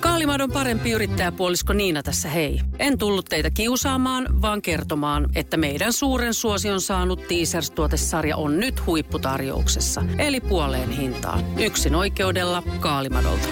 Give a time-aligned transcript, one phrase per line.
[0.00, 2.60] Kaalimadon parempi yrittäjäpuolisko Niina tässä hei.
[2.78, 10.02] En tullut teitä kiusaamaan, vaan kertomaan, että meidän suuren suosion saanut Teasers-tuotesarja on nyt huipputarjouksessa.
[10.18, 11.44] Eli puoleen hintaan.
[11.58, 13.48] Yksin oikeudella Kaalimadolta.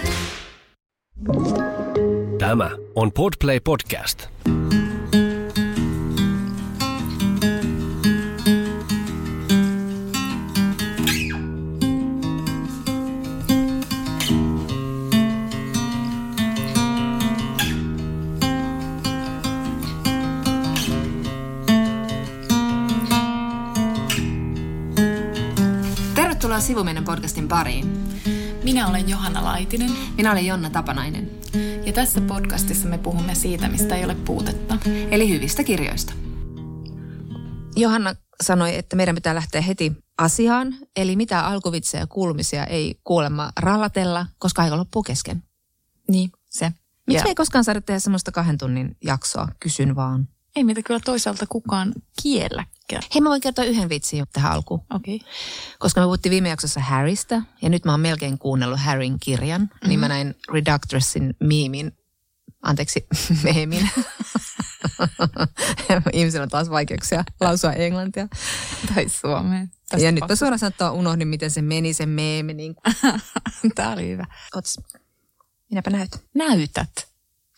[2.38, 4.28] Tämä on Podplay Podcast.
[26.58, 28.10] Tervetuloa Sivumennen podcastin pariin.
[28.64, 29.90] Minä olen Johanna Laitinen.
[30.16, 31.30] Minä olen Jonna Tapanainen.
[31.86, 34.78] Ja tässä podcastissa me puhumme siitä, mistä ei ole puutetta.
[35.10, 36.12] Eli hyvistä kirjoista.
[37.76, 40.74] Johanna sanoi, että meidän pitää lähteä heti asiaan.
[40.96, 45.42] Eli mitä alkuvitsejä ja kuulumisia ei kuulemma rallatella, koska aika loppuu kesken.
[46.08, 46.72] Niin, se.
[47.06, 49.48] Miksi me ei koskaan saada tehdä semmoista kahden tunnin jaksoa?
[49.60, 50.28] Kysyn vaan.
[50.56, 53.02] Ei meitä kyllä toisaalta kukaan kielläkään.
[53.14, 54.80] Hei, mä voin kertoa yhden vitsin tähän alkuun.
[54.94, 55.16] Okei.
[55.16, 55.28] Okay.
[55.78, 59.88] Koska me puhuttiin viime jaksossa Harrystä, ja nyt mä oon melkein kuunnellut Harryn kirjan, mm-hmm.
[59.88, 61.92] niin mä näin Reductressin miimin,
[62.62, 63.06] anteeksi,
[63.44, 63.90] meemin.
[66.12, 68.28] Ihmisillä on taas vaikeuksia lausua englantia.
[68.94, 69.66] Tai suomea.
[69.88, 72.54] Tästä ja nyt mä suoraan sanottuna unohdin, miten se meni se meemi.
[72.54, 72.74] Niin...
[73.74, 74.26] Tää oli hyvä.
[74.54, 74.76] Ots,
[75.70, 76.20] minäpä näytän.
[76.34, 77.08] Näytät.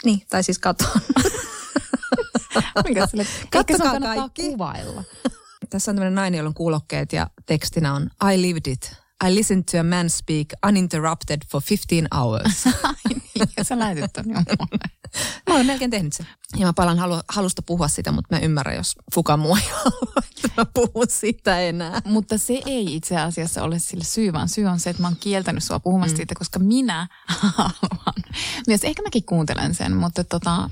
[0.04, 1.00] Niin, tai siis katon.
[2.88, 3.26] Mikä sille?
[3.50, 4.42] Kattokaa kaikki.
[4.42, 5.04] kuvailla.
[5.70, 8.96] Tässä on tämmöinen nainen, jolla on kuulokkeet ja tekstinä on I lived it.
[9.28, 12.66] I listened to a man speak uninterrupted for 15 hours.
[12.82, 14.24] Ai niin, ja sä lähetit ton.
[15.48, 16.26] Mä olen melkein tehnyt sen.
[16.56, 20.12] Ja mä palan halu, halusta puhua sitä, mutta mä ymmärrän, jos fuka muu ei halua,
[20.16, 22.00] että mä puhun siitä enää.
[22.04, 25.16] Mutta se ei itse asiassa ole sille syy, vaan syy on se, että mä oon
[25.20, 26.16] kieltänyt sua puhumasta mm.
[26.16, 28.14] siitä, koska minä haluan.
[28.66, 30.70] Myös ehkä mäkin kuuntelen sen, mutta tota,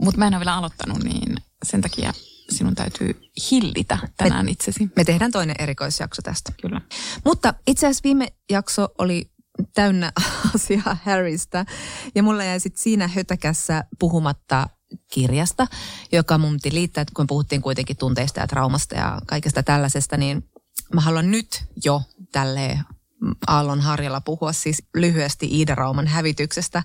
[0.00, 2.12] mutta mä en ole vielä aloittanut, niin sen takia
[2.50, 3.20] sinun täytyy
[3.50, 4.90] hillitä tänään me, itsesi.
[4.96, 6.52] Me tehdään toinen erikoisjakso tästä.
[6.62, 6.80] Kyllä.
[7.24, 9.30] Mutta itse asiassa viime jakso oli
[9.74, 10.12] täynnä
[10.54, 11.64] asiaa Harrystä.
[12.14, 14.66] Ja mulla jäi sitten siinä hötäkässä puhumatta
[15.12, 15.66] kirjasta,
[16.12, 20.48] joka mun piti liittää, kun puhuttiin kuitenkin tunteista ja traumasta ja kaikesta tällaisesta, niin
[20.94, 22.02] mä haluan nyt jo
[22.32, 22.78] tälle
[23.46, 26.82] Aallon harjalla puhua siis lyhyesti Iida Rauman hävityksestä,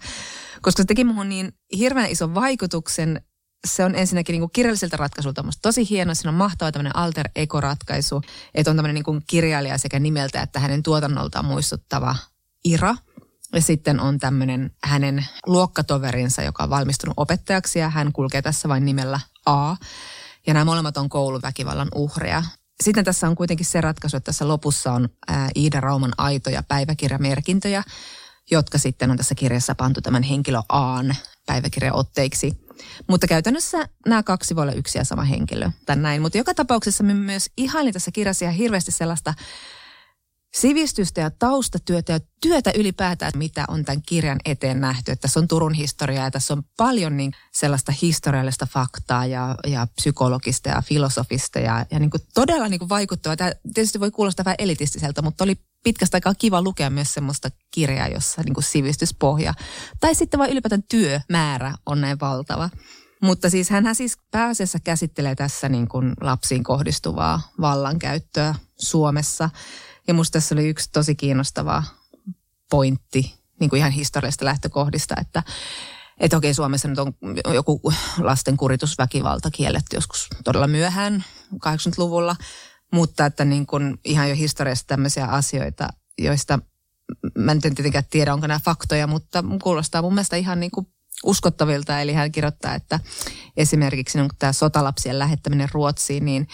[0.66, 3.22] koska se teki muhun niin hirveän ison vaikutuksen.
[3.68, 6.16] Se on ensinnäkin niin kuin kirjalliselta ratkaisulta tosi hieno.
[6.16, 8.22] Siinä on mahtava tämmöinen alter ego-ratkaisu,
[8.53, 12.16] että on tämmöinen niin kuin kirjailija sekä nimeltä että hänen tuotannoltaan muistuttava
[12.64, 12.96] Ira.
[13.53, 18.86] Ja sitten on tämmöinen hänen luokkatoverinsa, joka on valmistunut opettajaksi ja hän kulkee tässä vain
[18.86, 19.76] nimellä A.
[20.47, 22.44] Ja nämä molemmat on kouluväkivallan uhreja.
[22.84, 25.09] Sitten tässä on kuitenkin se ratkaisu, että tässä lopussa on
[25.56, 27.84] Iida Rauman aitoja päiväkirjamerkintöjä,
[28.51, 32.66] jotka sitten on tässä kirjassa pantu tämän henkilö Aan päiväkirjaotteiksi.
[33.07, 36.22] Mutta käytännössä nämä kaksi voi olla yksi ja sama henkilö tai näin.
[36.22, 39.34] Mutta joka tapauksessa me myös ihailin tässä kirjassa ihan hirveästi sellaista
[40.55, 45.11] sivistystä ja taustatyötä ja työtä ylipäätään, mitä on tämän kirjan eteen nähty.
[45.11, 49.88] Että tässä on Turun historiaa ja tässä on paljon niin sellaista historiallista faktaa ja, ja
[49.95, 53.38] psykologista ja filosofista ja, ja niin kuin todella niin kuin vaikuttavaa.
[53.38, 58.07] Tämä tietysti voi kuulostaa vähän elitistiseltä, mutta oli pitkästä aikaa kiva lukea myös semmoista kirjaa,
[58.07, 59.53] jossa niin kuin sivistyspohja
[59.99, 62.69] tai sitten vain ylipäätään työmäärä on näin valtava.
[63.22, 69.49] Mutta siis hän siis pääasiassa käsittelee tässä niin kuin lapsiin kohdistuvaa vallankäyttöä Suomessa–
[70.07, 71.83] ja musta tässä oli yksi tosi kiinnostava
[72.69, 75.43] pointti niin kuin ihan historiallisesta lähtökohdista, että
[76.19, 77.13] että okei, Suomessa nyt on
[77.53, 77.81] joku
[78.17, 82.35] lasten kuritusväkivalta kielletty joskus todella myöhään 80-luvulla,
[82.93, 86.59] mutta että niin kuin ihan jo historiassa tämmöisiä asioita, joista
[87.37, 90.87] mä en tietenkään tiedä, onko nämä faktoja, mutta kuulostaa mun mielestä ihan niin kuin
[91.23, 92.01] uskottavilta.
[92.01, 92.99] Eli hän kirjoittaa, että
[93.57, 96.47] esimerkiksi niin tämä sotalapsien lähettäminen Ruotsiin, niin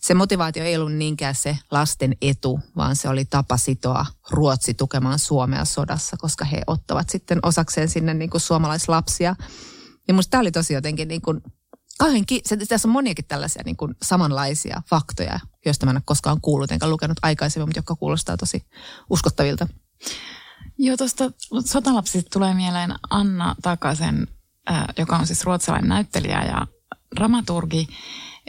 [0.00, 5.18] se motivaatio ei ollut niinkään se lasten etu, vaan se oli tapa sitoa Ruotsi tukemaan
[5.18, 9.36] Suomea sodassa, koska he ottavat sitten osakseen sinne niin kuin suomalaislapsia.
[10.08, 11.40] Ja musta tämä oli tosi jotenkin niin kuin,
[11.98, 16.40] kauhean se, tässä on moniakin tällaisia niin kuin samanlaisia faktoja, joista mä en ole koskaan
[16.40, 18.62] kuullut enkä lukenut aikaisemmin, mutta jotka kuulostaa tosi
[19.10, 19.68] uskottavilta.
[20.78, 21.30] Joo, tuosta
[21.64, 24.28] sotalapsista tulee mieleen Anna Takasen,
[24.70, 26.66] äh, joka on siis ruotsalainen näyttelijä ja
[27.16, 27.88] dramaturgi,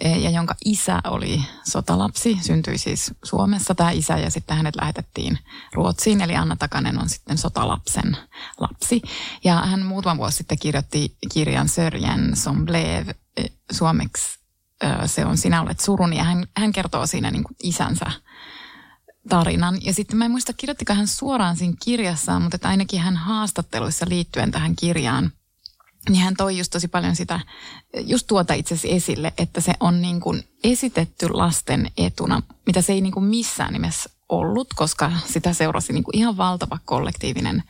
[0.04, 1.42] ja jonka isä oli
[1.72, 5.40] sotalapsi, syntyi siis Suomessa tämä isä ja sitten hänet lähetettiin
[5.74, 8.18] Ruotsiin, eli Anna Takanen on sitten sotalapsen
[8.60, 9.02] lapsi.
[9.44, 14.40] Ja hän muutama vuosi sitten kirjoitti kirjan Sörjen som blev eh, suomeksi
[15.06, 18.12] se on Sinä olet surun ja hän, hän kertoo siinä niin isänsä
[19.30, 19.78] tarinan.
[19.86, 24.06] Ja sitten mä en muista, kirjoittiko hän suoraan siinä kirjassaan, mutta että ainakin hän haastatteluissa
[24.10, 25.32] liittyen tähän kirjaan,
[26.10, 27.40] niin hän toi just tosi paljon sitä,
[28.00, 32.94] just tuota itse asiassa esille, että se on niin kuin esitetty lasten etuna, mitä se
[32.94, 37.64] ei niin kuin missään nimessä ollut, koska sitä seurasi niin kuin ihan valtava kollektiivinen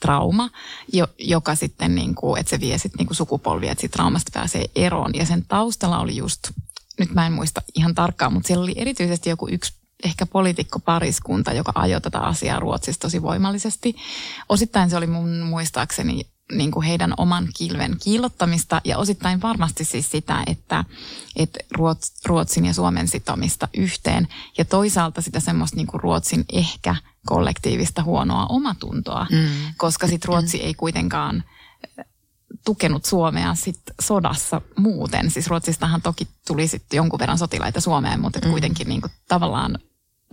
[0.00, 0.50] trauma,
[0.92, 4.30] jo, joka sitten, niin kuin, että se vie sitten niin kuin sukupolvia, että siitä traumasta
[4.34, 5.10] pääsee eroon.
[5.14, 6.50] Ja sen taustalla oli just,
[6.98, 9.72] nyt mä en muista ihan tarkkaan, mutta siellä oli erityisesti joku yksi
[10.04, 13.96] ehkä poliitikkopariskunta, joka ajoi tätä asiaa Ruotsissa tosi voimallisesti.
[14.48, 20.10] Osittain se oli mun muistaakseni niin kuin heidän oman kilven kiillottamista ja osittain varmasti siis
[20.10, 20.84] sitä, että,
[21.36, 21.58] että
[22.26, 26.94] Ruotsin ja Suomen sitomista yhteen ja toisaalta sitä semmoista niin kuin Ruotsin ehkä
[27.26, 29.48] kollektiivista huonoa omatuntoa, mm.
[29.76, 30.64] koska sitten Ruotsi mm.
[30.64, 31.44] ei kuitenkaan
[31.98, 32.04] eh,
[32.64, 35.30] tukenut Suomea sit sodassa muuten.
[35.30, 38.50] Siis Ruotsistahan toki tuli sitten jonkun verran sotilaita Suomeen, mutta mm.
[38.50, 39.78] kuitenkin niin kuin tavallaan,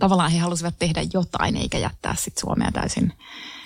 [0.00, 3.12] tavallaan he halusivat tehdä jotain eikä jättää sitten Suomea täysin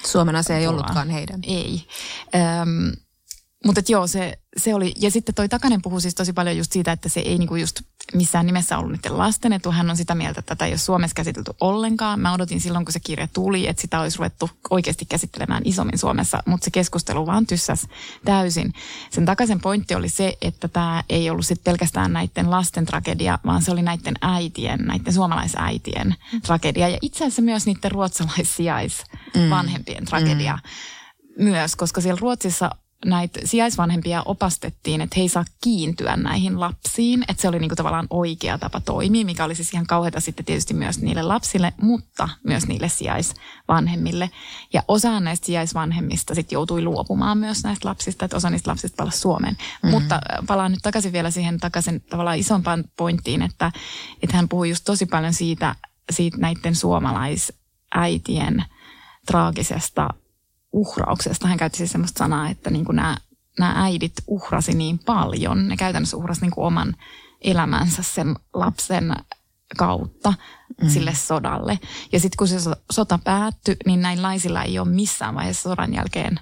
[0.06, 1.40] Suomen asia ei ollutkaan heidän.
[1.46, 1.86] Ei.
[2.34, 2.92] Öm,
[3.64, 6.92] mutta joo, se, se oli, ja sitten toi Takanen puhuu siis tosi paljon just siitä,
[6.92, 7.80] että se ei niinku just
[8.14, 9.72] missään nimessä ollut niiden lasten etu.
[9.72, 12.20] Hän on sitä mieltä, että tätä ei ole Suomessa käsitelty ollenkaan.
[12.20, 16.42] Mä odotin silloin, kun se kirja tuli, että sitä olisi ruvettu oikeasti käsittelemään isommin Suomessa,
[16.46, 17.86] mutta se keskustelu vaan tyssäs
[18.24, 18.72] täysin.
[19.10, 23.62] Sen Takaisen pointti oli se, että tämä ei ollut sit pelkästään näiden lasten tragedia, vaan
[23.62, 26.40] se oli näiden äitien, näiden suomalaisäitien mm.
[26.40, 26.88] tragedia.
[26.88, 30.06] Ja itse asiassa myös niiden ruotsalaissijaisvanhempien mm.
[30.06, 30.54] tragedia.
[30.54, 30.60] Mm.
[31.44, 32.70] myös, koska siellä Ruotsissa
[33.04, 37.24] näitä sijaisvanhempia opastettiin, että he ei saa kiintyä näihin lapsiin.
[37.28, 40.74] Että se oli niinku tavallaan oikea tapa toimia, mikä oli siis ihan kauheata sitten tietysti
[40.74, 44.30] myös niille lapsille, mutta myös niille sijaisvanhemmille.
[44.72, 49.18] Ja osa näistä sijaisvanhemmista sitten joutui luopumaan myös näistä lapsista, että osa niistä lapsista palasi
[49.18, 49.54] Suomeen.
[49.54, 49.90] Mm-hmm.
[49.90, 53.72] Mutta äh, palaan nyt takaisin vielä siihen takaisin tavallaan isompaan pointtiin, että,
[54.22, 55.74] että hän puhui just tosi paljon siitä,
[56.12, 58.64] siitä näiden suomalaisäitien
[59.26, 60.08] traagisesta
[60.72, 61.48] uhrauksesta.
[61.48, 63.16] Hän käytti siis semmoista sanaa, että niin kuin nämä,
[63.58, 65.68] nämä äidit uhrasi niin paljon.
[65.68, 66.96] Ne käytännössä uhrasi niin kuin oman
[67.40, 69.14] elämänsä sen lapsen
[69.76, 70.34] kautta
[70.82, 70.88] mm.
[70.88, 71.78] sille sodalle.
[72.12, 72.56] Ja sitten kun se
[72.92, 76.40] sota päättyi, niin näin laisilla ei ole missään vaiheessa sodan jälkeen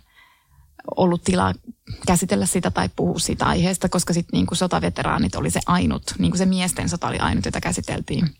[0.97, 1.55] ollut tilaa
[2.06, 6.38] käsitellä sitä tai puhua siitä aiheesta, koska sitten niin sotaveteraanit oli se ainut, niin kuin
[6.38, 8.35] se miesten sota oli ainut, jota käsiteltiin.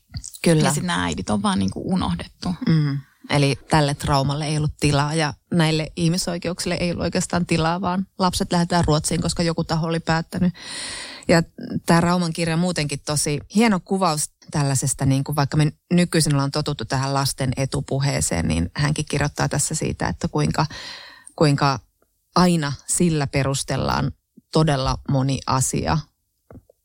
[0.45, 0.63] Kyllä.
[0.63, 2.55] Ja sitten nämä äidit on vaan niin kuin unohdettu.
[2.67, 2.99] Mm.
[3.31, 8.53] Eli tälle traumalle ei ollut tilaa ja näille ihmisoikeuksille ei ollut oikeastaan tilaa, vaan lapset
[8.53, 10.55] lähdetään Ruotsiin, koska joku taho oli päättänyt.
[11.29, 11.43] Ja
[11.87, 16.51] tämä Rauman kirja on muutenkin tosi hieno kuvaus tällaisesta, niin kuin vaikka me nykyisin ollaan
[16.51, 20.67] totuttu tähän lasten etupuheeseen, niin hänkin kirjoittaa tässä siitä, että kuinka,
[21.37, 21.79] kuinka
[22.37, 24.13] aina sillä perustellaan
[24.53, 25.99] todella moni asia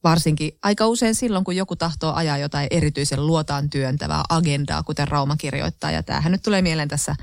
[0.06, 5.38] Varsinkin aika usein silloin, kun joku tahtoo ajaa jotain erityisen luotaan työntävää agendaa, kuten Rauma
[5.38, 5.92] kirjoittaa.
[5.92, 7.16] Ja tämähän nyt tulee mieleen tässä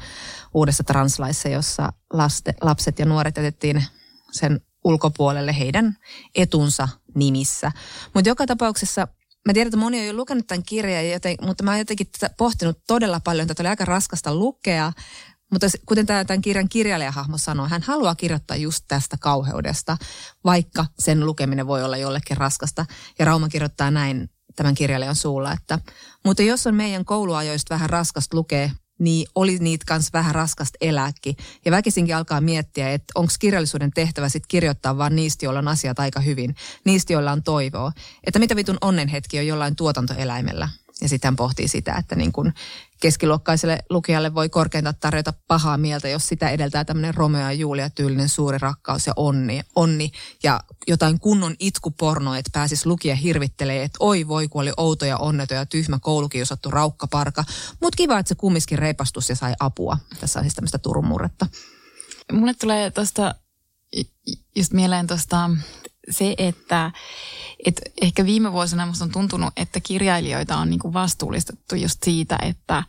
[0.54, 3.84] uudessa translaissa, jossa laste, lapset ja nuoret jätettiin
[4.32, 5.96] sen ulkopuolelle heidän
[6.34, 7.72] etunsa nimissä.
[8.14, 9.08] Mutta joka tapauksessa
[9.46, 12.06] Mä tiedän, että moni on jo lukenut tämän kirjan, joten, mutta mä oon jotenkin
[12.36, 13.48] pohtinut todella paljon.
[13.48, 14.92] Tätä oli aika raskasta lukea,
[15.52, 19.96] mutta kuten tämän kirjan kirjailijahahmo sanoi, hän haluaa kirjoittaa just tästä kauheudesta,
[20.44, 22.86] vaikka sen lukeminen voi olla jollekin raskasta.
[23.18, 25.78] Ja Rauma kirjoittaa näin tämän kirjailijan suulla, että
[26.24, 31.36] mutta jos on meidän kouluajoista vähän raskasta lukea, niin oli niitä kanssa vähän raskasta elääkin.
[31.64, 35.98] Ja väkisinkin alkaa miettiä, että onko kirjallisuuden tehtävä sitten kirjoittaa vaan niistä, joilla on asiat
[35.98, 36.54] aika hyvin.
[36.84, 37.92] Niistä, joilla on toivoa.
[38.26, 40.68] Että mitä vitun onnenhetki on jollain tuotantoeläimellä.
[41.00, 42.52] Ja sitten hän pohtii sitä, että niin kun
[43.02, 48.28] keskiluokkaiselle lukijalle voi korkeinta tarjota pahaa mieltä, jos sitä edeltää tämmöinen Romeo ja Julia tyylinen
[48.28, 54.28] suuri rakkaus ja onni, onni ja jotain kunnon itkuporno, että pääsis lukija hirvittelee, että oi
[54.28, 57.44] voi, kun oli outo ja onneton ja tyhmä koulukiusattu raukkaparka.
[57.80, 59.96] Mutta kiva, että se kumminkin reipastus ja sai apua.
[60.20, 61.46] Tässä on siis tämmöistä Turun murretta.
[62.32, 63.34] Mulle tulee tuosta
[64.56, 65.50] just mieleen tuosta
[66.10, 66.90] se, että,
[67.64, 72.38] että ehkä viime vuosina musta on tuntunut, että kirjailijoita on niin kuin vastuullistettu just siitä,
[72.42, 72.84] että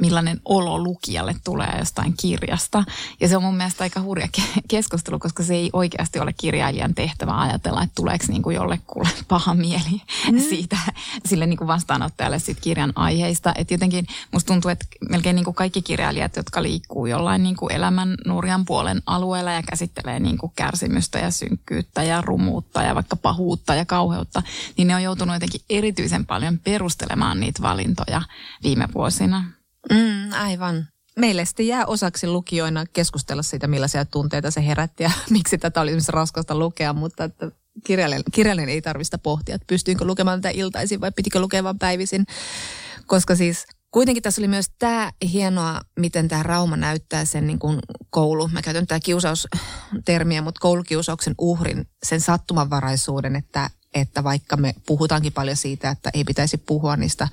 [0.00, 2.84] millainen olo lukijalle tulee jostain kirjasta.
[3.20, 4.28] Ja se on mun mielestä aika hurja
[4.68, 9.54] keskustelu, koska se ei oikeasti ole kirjailijan tehtävä ajatella, että tuleeko niin kuin jollekulle paha
[9.54, 10.02] mieli
[10.32, 10.38] mm.
[10.40, 10.76] siitä,
[11.26, 13.52] sille niin kuin vastaanottajalle siitä kirjan aiheista.
[13.54, 17.72] Että jotenkin musta tuntuu, että melkein niin kuin kaikki kirjailijat, jotka liikkuu jollain niin kuin
[17.72, 23.16] elämän nurjan puolen alueella ja käsittelee niin kuin kärsimystä ja synkkyyttä ja rumuutta ja vaikka
[23.16, 24.42] pahuutta ja kauheutta,
[24.76, 28.22] niin ne on joutunut jotenkin erityisen paljon perustelemaan niitä valintoja
[28.62, 29.57] viime vuosina.
[29.92, 30.86] Mm, aivan.
[31.16, 35.92] Meille sitten jää osaksi lukijoina keskustella siitä, millaisia tunteita se herätti ja miksi tätä oli
[36.08, 37.50] raskasta lukea, mutta että
[37.84, 42.26] kirjallinen, kirjallinen ei tarvista pohtia, että pystyinkö lukemaan tätä iltaisin vai pitikö lukea vain päivisin.
[43.06, 47.78] Koska siis Kuitenkin tässä oli myös tämä hienoa, miten tämä Rauma näyttää sen niin kuin
[48.10, 48.48] koulu.
[48.48, 55.56] Mä käytän tämä kiusaustermiä, mutta koulukiusauksen uhrin, sen sattumanvaraisuuden, että, että vaikka me puhutaankin paljon
[55.56, 57.28] siitä, että ei pitäisi puhua niistä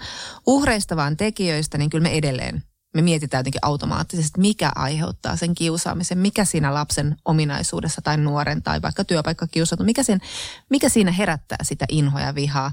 [0.47, 2.63] uhreista, vaan tekijöistä, niin kyllä me edelleen
[2.95, 8.81] me mietitään jotenkin automaattisesti, mikä aiheuttaa sen kiusaamisen, mikä siinä lapsen ominaisuudessa tai nuoren tai
[8.81, 10.19] vaikka työpaikkakiusattu, mikä, sen,
[10.69, 12.71] mikä siinä herättää sitä inhoa ja vihaa.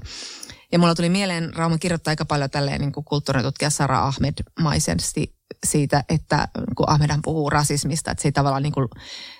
[0.73, 5.35] Ja mulla tuli mieleen, Rauma kirjoittaa aika paljon tälleen niin kuin kulttuuritutkija Sara Ahmed maisesti
[5.65, 8.87] siitä, että kun Ahmedhan puhuu rasismista, että se ei tavallaan niin kuin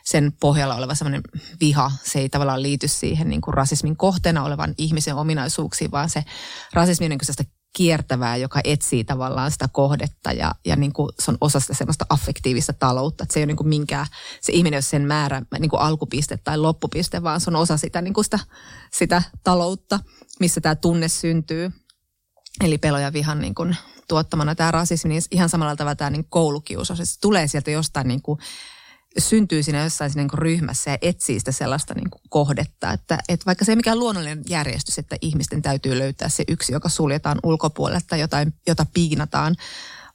[0.05, 1.21] sen pohjalla oleva semmoinen
[1.59, 6.23] viha, se ei tavallaan liity siihen niin kuin rasismin kohteena olevan ihmisen ominaisuuksiin, vaan se
[6.73, 11.31] rasismi on niin kuin kiertävää, joka etsii tavallaan sitä kohdetta ja, ja niin kuin se
[11.31, 13.23] on osa sitä semmoista affektiivista taloutta.
[13.23, 14.05] Että se ei ole niin kuin minkään,
[14.41, 18.01] se ihminen ole sen määrä niin kuin alkupiste tai loppupiste, vaan se on osa sitä,
[18.01, 18.39] niin kuin sitä,
[18.93, 19.99] sitä taloutta,
[20.39, 21.71] missä tämä tunne syntyy.
[22.63, 23.77] Eli pelo ja vihan niin kuin
[24.07, 26.99] tuottamana tämä rasismi, niin ihan samalla tavalla tämä niin koulukiusaus.
[27.03, 28.39] Se tulee sieltä jostain niin kuin
[29.17, 32.91] syntyy siinä jossain siinä niin ryhmässä ja etsii sitä sellaista niin kohdetta.
[32.91, 36.89] Että, että vaikka se ei mikään luonnollinen järjestys, että ihmisten täytyy löytää se yksi, joka
[36.89, 39.55] suljetaan ulkopuolelle tai jotain, jota piinataan,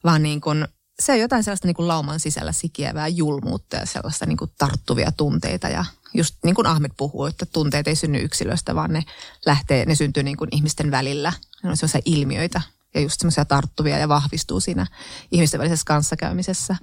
[0.05, 0.69] vaan niin kuin,
[1.01, 5.13] se on jotain sellaista niin kuin lauman sisällä sikiävää julmuutta ja sellaista niin kuin tarttuvia
[5.13, 5.69] tunteita.
[5.69, 9.03] Ja just niin kuin Ahmed puhuu, että tunteet ei synny yksilöstä, vaan ne
[9.47, 11.33] lähtee, ne syntyy niin kuin ihmisten välillä.
[11.63, 12.61] Ne on sellaisia ilmiöitä
[12.95, 14.87] ja just semmoisia tarttuvia ja vahvistuu siinä
[15.31, 16.77] ihmisten välisessä kanssakäymisessä.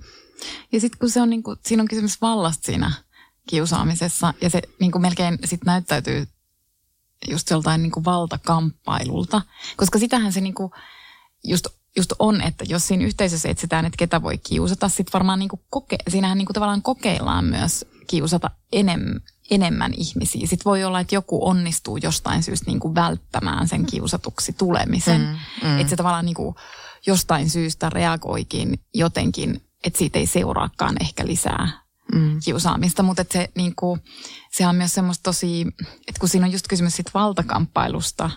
[0.72, 2.92] Ja sitten kun se on, niin kuin, siinä on kysymys vallasta siinä
[3.50, 6.28] kiusaamisessa ja se niin kuin melkein sit näyttäytyy
[7.30, 9.42] just joltain niin kuin valtakamppailulta,
[9.78, 10.72] koska sitähän se niin kuin
[11.44, 15.50] just, just on, että jos siinä yhteisössä etsitään, että ketä voi kiusata, sitten varmaan niin
[15.50, 19.02] kuin koke, siinähän niin kuin tavallaan kokeillaan myös kiusata enem,
[19.52, 20.48] enemmän ihmisiä.
[20.48, 25.22] Sitten voi olla, että joku onnistuu jostain syystä niin kuin välttämään sen kiusatuksi tulemisen.
[25.22, 25.80] Mm, mm.
[25.80, 26.56] Että se tavallaan niin kuin
[27.08, 32.40] jostain syystä reagoikin jotenkin että siitä ei seuraakaan ehkä lisää mm.
[32.46, 33.04] kiusaamista.
[33.04, 34.02] Mutta se, niin kuin,
[34.52, 35.68] se on myös semmoista tosi,
[36.08, 38.32] että kun siinä on just kysymys siitä valtakamppailusta,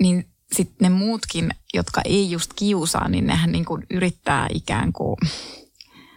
[0.00, 5.16] niin sitten ne muutkin, jotka ei just kiusaa, niin nehän niin kuin yrittää ikään kuin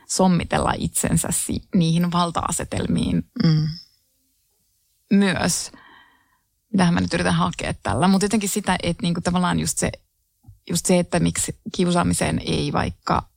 [0.10, 3.68] sommitella itsensä si- niihin valta-asetelmiin mm.
[5.12, 5.72] myös.
[6.74, 8.08] Mitähän mä nyt yritän hakea tällä.
[8.08, 9.91] Mutta jotenkin sitä, että niinku tavallaan just se,
[10.70, 13.29] just se, että miksi kiusaamiseen ei vaikka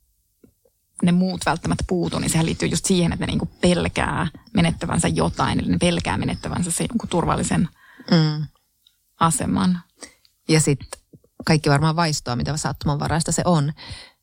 [1.03, 5.59] ne muut välttämättä puutu, niin sehän liittyy just siihen, että ne niinku pelkää menettävänsä jotain,
[5.59, 7.69] eli ne pelkää menettävänsä se jonkun turvallisen
[8.11, 8.45] mm.
[9.19, 9.79] aseman.
[10.49, 10.87] Ja sitten
[11.45, 13.73] kaikki varmaan vaistoa, mitä sattumanvaraista se on,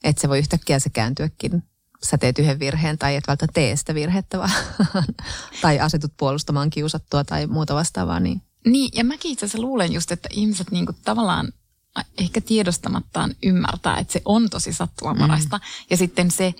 [0.04, 1.62] että se voi yhtäkkiä se kääntyäkin
[2.02, 4.50] sä teet yhden virheen tai et välttämättä tee sitä virhettä vaan,
[5.62, 8.20] tai asetut puolustamaan kiusattua tai muuta vastaavaa.
[8.20, 11.52] Niin, niin ja mäkin itse asiassa luulen just, että ihmiset niinku tavallaan
[12.18, 15.56] ehkä tiedostamattaan ymmärtää, että se on tosi sattumanvaraista.
[15.56, 15.62] Mm.
[15.90, 16.54] Ja sitten se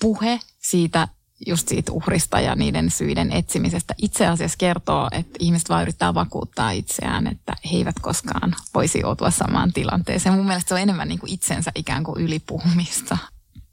[0.00, 1.08] puhe siitä
[1.46, 6.70] just siitä uhrista ja niiden syiden etsimisestä itse asiassa kertoo, että ihmiset vaan yrittää vakuuttaa
[6.70, 10.34] itseään, että he eivät koskaan voisi joutua samaan tilanteeseen.
[10.34, 13.18] Mun mielestä se on enemmän niin kuin itsensä ikään kuin ylipuhumista.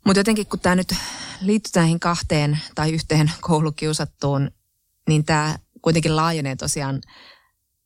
[0.06, 0.96] Mutta jotenkin kun tämä nyt
[1.42, 4.52] liittyy näihin kahteen tai yhteen koulukiusattuun,
[5.08, 7.02] niin tämä kuitenkin laajenee tosiaan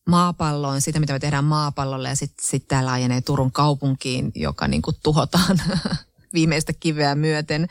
[0.09, 4.81] maapalloon, sitä mitä me tehdään maapallolle ja sitten sit tämä laajenee Turun kaupunkiin, joka niin
[4.81, 5.61] kuin tuhotaan
[6.33, 7.67] viimeistä kiveä myöten.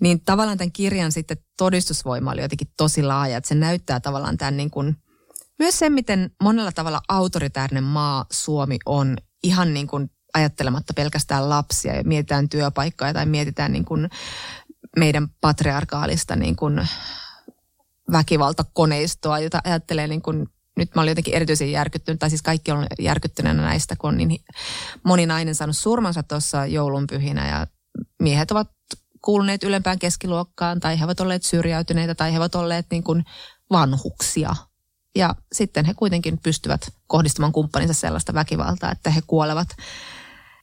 [0.00, 4.56] Niin tavallaan tämän kirjan sitten todistusvoima oli jotenkin tosi laaja, että se näyttää tavallaan tämän
[4.56, 4.96] niin kuin,
[5.58, 11.96] myös sen, miten monella tavalla autoritäärinen maa Suomi on ihan niin kuin ajattelematta pelkästään lapsia
[11.96, 14.10] ja mietitään työpaikkaa tai mietitään niin kuin
[14.96, 16.88] meidän patriarkaalista niin kuin
[18.12, 22.86] väkivaltakoneistoa, jota ajattelee niin kuin nyt mä olin jotenkin erityisen järkyttynyt, tai siis kaikki on
[22.98, 24.40] järkyttyneenä näistä, kun on niin
[25.02, 27.66] moni nainen saanut surmansa tuossa joulunpyhinä ja
[28.22, 28.70] miehet ovat
[29.22, 33.24] kuuluneet ylempään keskiluokkaan tai he ovat olleet syrjäytyneitä tai he ovat olleet niin kuin
[33.70, 34.56] vanhuksia.
[35.14, 39.68] Ja sitten he kuitenkin pystyvät kohdistamaan kumppaninsa sellaista väkivaltaa, että he kuolevat.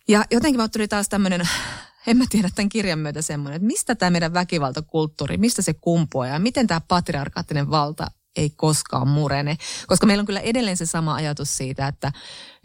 [0.08, 1.42] Ja jotenkin mä tuli taas tämmöinen,
[2.08, 6.28] en mä tiedä tämän kirjan myötä semmoinen, että mistä tämä meidän väkivaltakulttuuri, mistä se kumpuaa
[6.28, 9.58] ja miten tämä patriarkaattinen valta ei koskaan murene.
[9.88, 12.12] Koska meillä on kyllä edelleen se sama ajatus siitä, että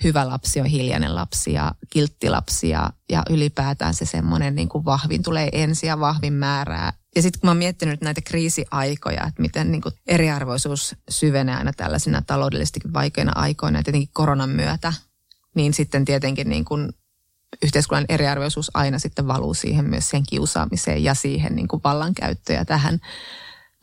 [0.05, 4.85] hyvä lapsi on hiljainen lapsi ja kiltti lapsi ja, ja ylipäätään se semmoinen niin kuin
[4.85, 6.93] vahvin tulee ensin ja vahvin määrää.
[7.17, 11.73] Ja sitten kun mä oon miettinyt näitä kriisiaikoja, että miten niin kuin eriarvoisuus syvenee aina
[11.73, 14.93] tällaisina taloudellisesti vaikeina aikoina ja tietenkin koronan myötä,
[15.55, 16.93] niin sitten tietenkin niin kuin
[17.63, 22.65] yhteiskunnan eriarvoisuus aina sitten valuu siihen myös sen kiusaamiseen ja siihen niin kuin vallankäyttöön ja
[22.65, 23.01] tähän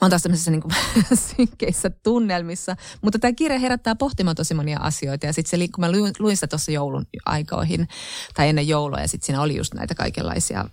[0.02, 0.64] oon taas tämmöisissä niin
[1.38, 2.76] synkkeissä tunnelmissa.
[3.02, 5.26] Mutta tämä kirja herättää pohtimaan tosi monia asioita.
[5.26, 7.88] Ja sitten se, kun mä luin, luin sitä tuossa joulun aikoihin
[8.34, 10.66] tai ennen joulua ja sitten siinä oli just näitä kaikenlaisia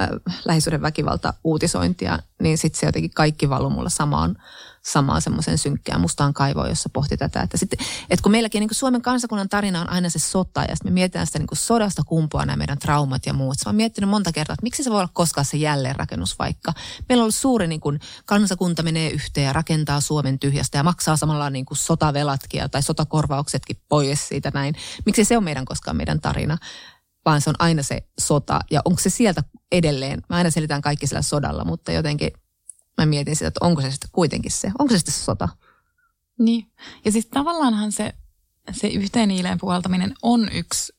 [0.00, 0.08] äh,
[0.44, 4.36] lähisuuden väkivalta uutisointia, niin sitten se jotenkin kaikki valui mulla samaan
[4.84, 7.42] samaan semmoisen synkkään mustaan kaivoon, jossa pohti tätä.
[7.42, 10.76] Että, sitten, että kun meilläkin niin kuin Suomen kansakunnan tarina on aina se sota ja
[10.84, 13.56] me mietitään sitä niin kuin sodasta kumpua nämä meidän traumat ja muut.
[13.64, 16.72] Mä oon miettinyt monta kertaa, että miksi se voi olla koskaan se jälleenrakennus vaikka.
[17.08, 21.16] Meillä on ollut suuri niin kuin, kansakunta menee yhteen ja rakentaa Suomen tyhjästä ja maksaa
[21.16, 24.74] samalla niin kuin sotavelatkin tai sotakorvauksetkin pois siitä näin.
[25.06, 26.58] Miksi se on meidän koskaan meidän tarina?
[27.24, 28.60] vaan se on aina se sota.
[28.70, 30.22] Ja onko se sieltä edelleen?
[30.28, 32.30] Mä aina selitän kaikki sillä sodalla, mutta jotenkin
[33.00, 35.48] mä mietin sitä, että onko se sitten kuitenkin se, onko se sitten se sota.
[36.38, 36.66] Niin,
[37.04, 38.14] ja siis tavallaanhan se,
[38.72, 40.92] se yhteen hiileen puhaltaminen on yksi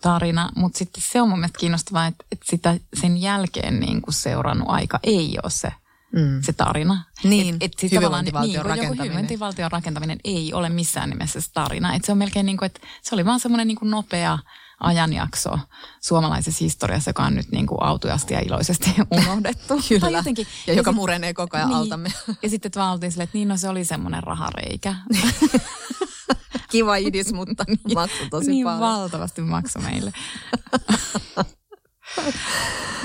[0.00, 4.14] tarina, mutta sitten se on mun mielestä kiinnostavaa, että, että sitä sen jälkeen niin kuin
[4.14, 5.72] seurannut aika ei ole se,
[6.12, 6.42] mm.
[6.42, 7.04] se tarina.
[7.24, 9.04] Niin, et, et siis hyvinvointivaltion niin, rakentaminen.
[9.04, 11.94] hyvinvointivaltion rakentaminen ei ole missään nimessä se tarina.
[11.94, 14.38] Et se on melkein niin kuin, että se oli vaan semmoinen niin nopea
[14.80, 15.58] ajanjakso
[16.02, 19.74] suomalaisessa historiassa, joka on nyt niin kuin autujasti ja iloisesti unohdettu.
[19.88, 22.12] Kyllä, jotenkin, ja, ja joka sit, murenee koko ajan niin, altamme.
[22.42, 24.94] Ja sitten vaan oltiin silleen, että niin no se oli semmoinen rahareikä.
[26.70, 28.80] Kiva idis, mutta niin, maksu tosi niin paljon.
[28.80, 30.12] valtavasti maksu meille.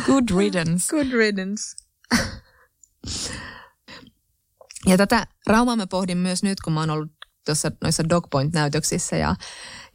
[0.05, 0.85] Good riddance.
[0.89, 1.75] Good riddance.
[4.85, 7.11] Ja tätä raumaa mä pohdin myös nyt, kun mä oon ollut
[7.45, 9.35] tuossa noissa Dogpoint-näytöksissä ja,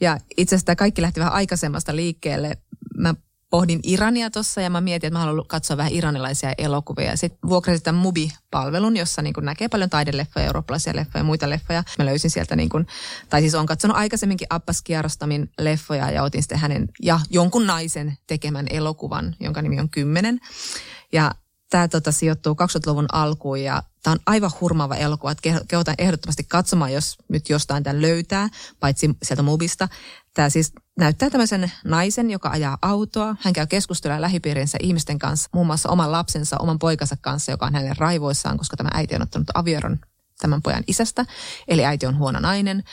[0.00, 2.56] ja itse asiassa kaikki lähti vähän aikaisemmasta liikkeelle.
[2.96, 3.14] Mä
[3.50, 7.16] pohdin Irania tuossa ja mä mietin, että mä haluan katsoa vähän iranilaisia elokuvia.
[7.16, 11.84] Sitten vuokrasin tämän Mubi-palvelun, jossa niin näkee paljon taideleffoja, eurooppalaisia leffoja ja muita leffoja.
[11.98, 12.86] Mä löysin sieltä, niin kuin,
[13.28, 18.18] tai siis on katsonut aikaisemminkin Abbas Kiarostamin leffoja ja otin sitten hänen ja jonkun naisen
[18.26, 20.40] tekemän elokuvan, jonka nimi on Kymmenen.
[21.12, 21.30] Ja
[21.70, 25.32] tämä tota, sijoittuu 2000-luvun alkuun ja tämä on aivan hurmaava elokuva.
[25.32, 28.48] Että kehotan ehdottomasti katsomaan, jos nyt jostain tämän löytää,
[28.80, 29.88] paitsi sieltä Mubista.
[30.34, 33.36] Tämä siis näyttää tämmöisen naisen, joka ajaa autoa.
[33.40, 37.74] Hän käy keskustelua lähipiirinsä ihmisten kanssa, muun muassa oman lapsensa, oman poikansa kanssa, joka on
[37.74, 39.98] hänen raivoissaan, koska tämä äiti on ottanut avioron
[40.40, 41.26] tämän pojan isästä.
[41.68, 42.84] Eli äiti on huono nainen.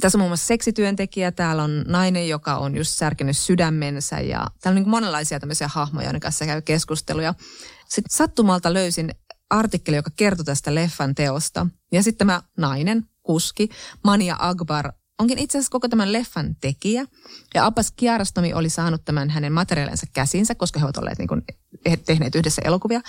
[0.00, 4.78] Tässä on muun muassa seksityöntekijä, täällä on nainen, joka on just särkenyt sydämensä ja täällä
[4.78, 7.34] on niin monenlaisia tämmöisiä hahmoja, joiden kanssa käy keskusteluja.
[7.88, 9.10] Sitten sattumalta löysin
[9.50, 11.66] artikkeli, joka kertoi tästä leffan teosta.
[11.92, 13.68] Ja sitten tämä nainen, kuski,
[14.04, 17.04] Mania Akbar, onkin itse asiassa koko tämän leffan tekijä.
[17.54, 21.42] Ja Abbas Kiarastami oli saanut tämän hänen materiaalinsa käsinsä, koska he ovat olleet niin kuin,
[22.06, 23.00] tehneet yhdessä elokuvia.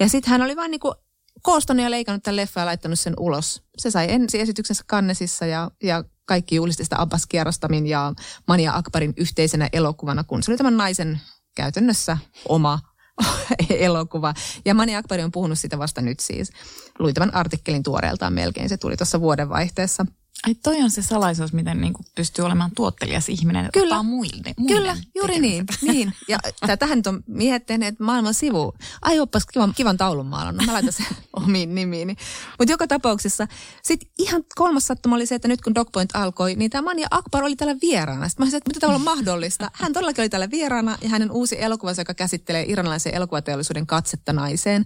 [0.00, 0.94] Ja sitten hän oli vain niin kuin
[1.42, 3.62] koostanut ja leikannut tämän leffan ja laittanut sen ulos.
[3.78, 8.12] Se sai ensi esityksensä Kannesissa ja, ja kaikki julisti sitä Abbas Kiarastamin ja
[8.48, 11.20] Mania Akbarin yhteisenä elokuvana, kun se oli tämän naisen
[11.56, 12.78] käytännössä oma
[13.70, 14.34] elokuva.
[14.64, 16.52] Ja Mani Akbari on puhunut sitä vasta nyt siis.
[16.98, 20.06] Luin tämän artikkelin tuoreeltaan melkein, se tuli tuossa vuodenvaihteessa.
[20.46, 24.76] Ai toi on se salaisuus, miten niin kuin pystyy olemaan tuottelias ihminen, kyllä, muille, muille
[24.76, 26.12] Kyllä, juuri niin, niin.
[26.28, 28.74] Ja tähän nyt on miehet tehneet maailman sivu.
[29.02, 31.06] Ai oppas kivan, kivan taulun maalannut, mä laitan sen
[31.42, 32.16] omiin nimiini.
[32.58, 33.46] Mutta joka tapauksessa,
[33.82, 37.44] sitten ihan kolmas sattuma oli se, että nyt kun DocPoint alkoi, niin tämä Mania Akbar
[37.44, 38.28] oli täällä vieraana.
[38.28, 39.70] Sitten mä sanoin, että mitä tämä on mahdollista.
[39.82, 44.84] Hän todellakin oli täällä vieraana ja hänen uusi elokuvansa, joka käsittelee iranilaisen elokuvateollisuuden katsetta naiseen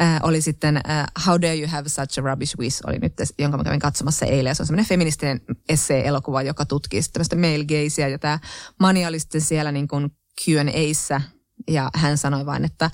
[0.00, 3.56] äh, oli sitten äh, How Dare You Have Such a Rubbish Wish, oli nyt, jonka
[3.56, 4.54] mä kävin katsomassa eilen.
[4.54, 8.08] Se on semmoinen feministinen essee-elokuva, joka tutkii tämmöistä male gazea.
[8.08, 8.38] Ja tämä
[8.80, 10.10] Mani oli sitten siellä niin kuin
[10.44, 11.20] Q&Aissa
[11.68, 12.90] ja hän sanoi vain, että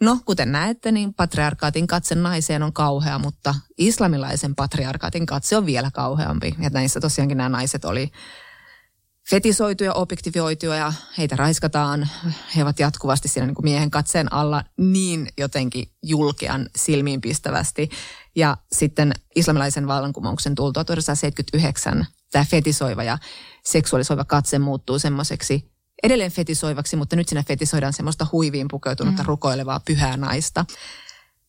[0.00, 5.90] No, kuten näette, niin patriarkaatin katse naiseen on kauhea, mutta islamilaisen patriarkaatin katse on vielä
[5.90, 6.54] kauheampi.
[6.58, 8.10] Ja näissä tosiaankin nämä naiset oli
[9.30, 12.08] fetisoituja, objektivioituja ja heitä raiskataan.
[12.56, 17.88] He ovat jatkuvasti siinä niin kuin miehen katseen alla niin jotenkin julkean silmiinpistävästi.
[18.36, 23.18] Ja sitten islamilaisen vallankumouksen tultua 1979 tämä fetisoiva ja
[23.64, 25.70] seksuaalisoiva katse muuttuu semmoiseksi
[26.02, 29.26] edelleen fetisoivaksi, mutta nyt siinä fetisoidaan semmoista huiviin pukeutunutta mm.
[29.26, 30.64] rukoilevaa pyhää naista.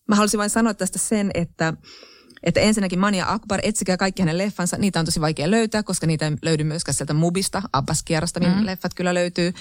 [0.08, 1.74] Mä haluaisin vain sanoa tästä sen, että
[2.44, 4.78] että ensinnäkin Mania Akbar, etsikää kaikki hänen leffansa.
[4.78, 7.62] Niitä on tosi vaikea löytää, koska niitä ei löydy myöskään sieltä Mubista.
[7.74, 8.66] Abbas Kierasta, niin mm.
[8.66, 9.54] leffat kyllä löytyy.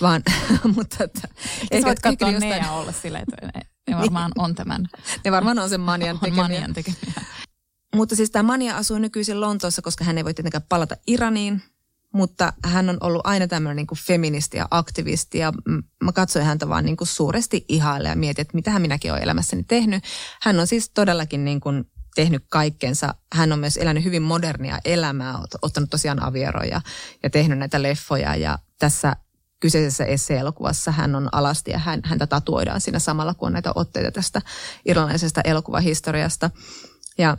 [0.00, 0.22] Vaan,
[0.76, 1.28] mutta että,
[1.70, 2.50] ehkä voit katsoa jostain...
[2.50, 4.88] ne ja olla silleen, että ne varmaan on tämän.
[5.24, 6.42] ne varmaan on sen Manian tekemiä.
[6.42, 7.12] Manian tekemiä.
[7.94, 11.62] Mutta siis tämä Mania asuu nykyisin Lontoossa, koska hän ei voi tietenkään palata Iraniin,
[12.14, 15.52] mutta hän on ollut aina tämmöinen niin kuin feministi ja aktivisti ja
[16.04, 19.64] mä katsoin häntä vaan niin kuin suuresti ihaille ja mietin, että mitä minäkin olen elämässäni
[19.64, 20.04] tehnyt.
[20.42, 23.14] Hän on siis todellakin niin kuin tehnyt kaikkensa.
[23.32, 26.80] Hän on myös elänyt hyvin modernia elämää, ottanut tosiaan avieroja
[27.22, 28.36] ja tehnyt näitä leffoja.
[28.36, 29.16] Ja tässä
[29.60, 34.10] kyseisessä esse-elokuvassa hän on alasti ja hän, häntä tatuoidaan siinä samalla, kun on näitä otteita
[34.10, 34.42] tästä
[34.84, 36.50] irlannilaisesta elokuvahistoriasta.
[37.18, 37.36] Ja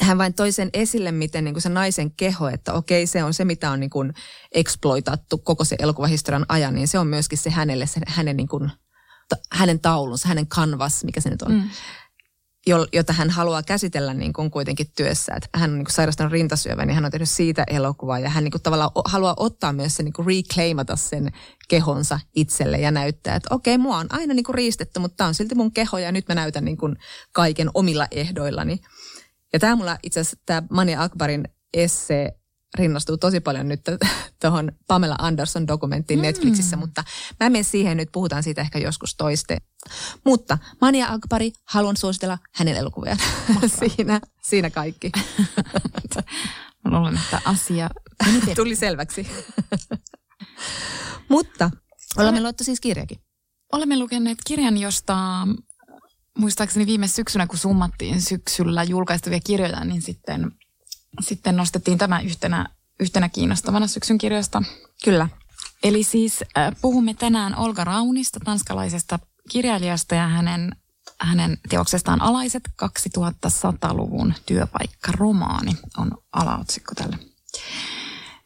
[0.00, 3.34] hän vain toi sen esille, miten niin kuin se naisen keho, että okei, se on
[3.34, 4.14] se, mitä on niin kuin
[4.52, 8.70] exploitattu koko se elokuvahistorian ajan, niin se on myöskin se hänelle, se hänen, niin kuin,
[9.52, 11.52] hänen taulunsa, hänen canvas, mikä se nyt on.
[11.52, 11.70] Mm
[12.92, 15.34] jota hän haluaa käsitellä niin kuin kuitenkin työssä.
[15.36, 18.44] Että hän on niin kuin sairastanut rintasyövän niin hän on tehnyt siitä elokuvaa ja hän
[18.44, 21.32] niin kuin tavallaan haluaa ottaa myös sen, niin kuin reclaimata sen
[21.68, 25.34] kehonsa itselle ja näyttää, että okei, mua on aina niin kuin riistetty, mutta tämä on
[25.34, 26.96] silti mun keho ja nyt mä näytän niin kuin
[27.32, 28.80] kaiken omilla ehdoillani.
[29.52, 32.41] Ja tämä mulla itse asiassa tämä Mania Akbarin esse
[32.74, 33.80] rinnastuu tosi paljon nyt
[34.40, 36.22] tuohon Pamela Anderson dokumenttiin mm.
[36.22, 37.04] Netflixissä, mutta
[37.40, 39.58] mä menen siihen nyt, puhutaan siitä ehkä joskus toiste.
[40.24, 43.18] Mutta Mania Akbari, haluan suositella hänen elokuviaan.
[43.78, 45.10] siinä, siinä kaikki.
[46.84, 47.90] mä luulen, että asia
[48.54, 49.26] tuli selväksi.
[51.28, 51.70] mutta
[52.16, 53.18] olemme luettu siis kirjakin.
[53.72, 55.46] Olemme lukeneet kirjan, josta
[56.38, 60.52] muistaakseni viime syksynä, kun summattiin syksyllä julkaistuvia kirjoja, niin sitten
[61.20, 62.66] sitten nostettiin tämä yhtenä,
[63.00, 64.62] yhtenä kiinnostavana syksyn kirjoista.
[65.04, 65.28] Kyllä.
[65.82, 69.18] Eli siis äh, puhumme tänään Olga Raunista, tanskalaisesta
[69.50, 70.76] kirjailijasta ja hänen,
[71.20, 77.18] hänen teoksestaan Alaiset 2100-luvun työpaikkaromaani on alaotsikko tälle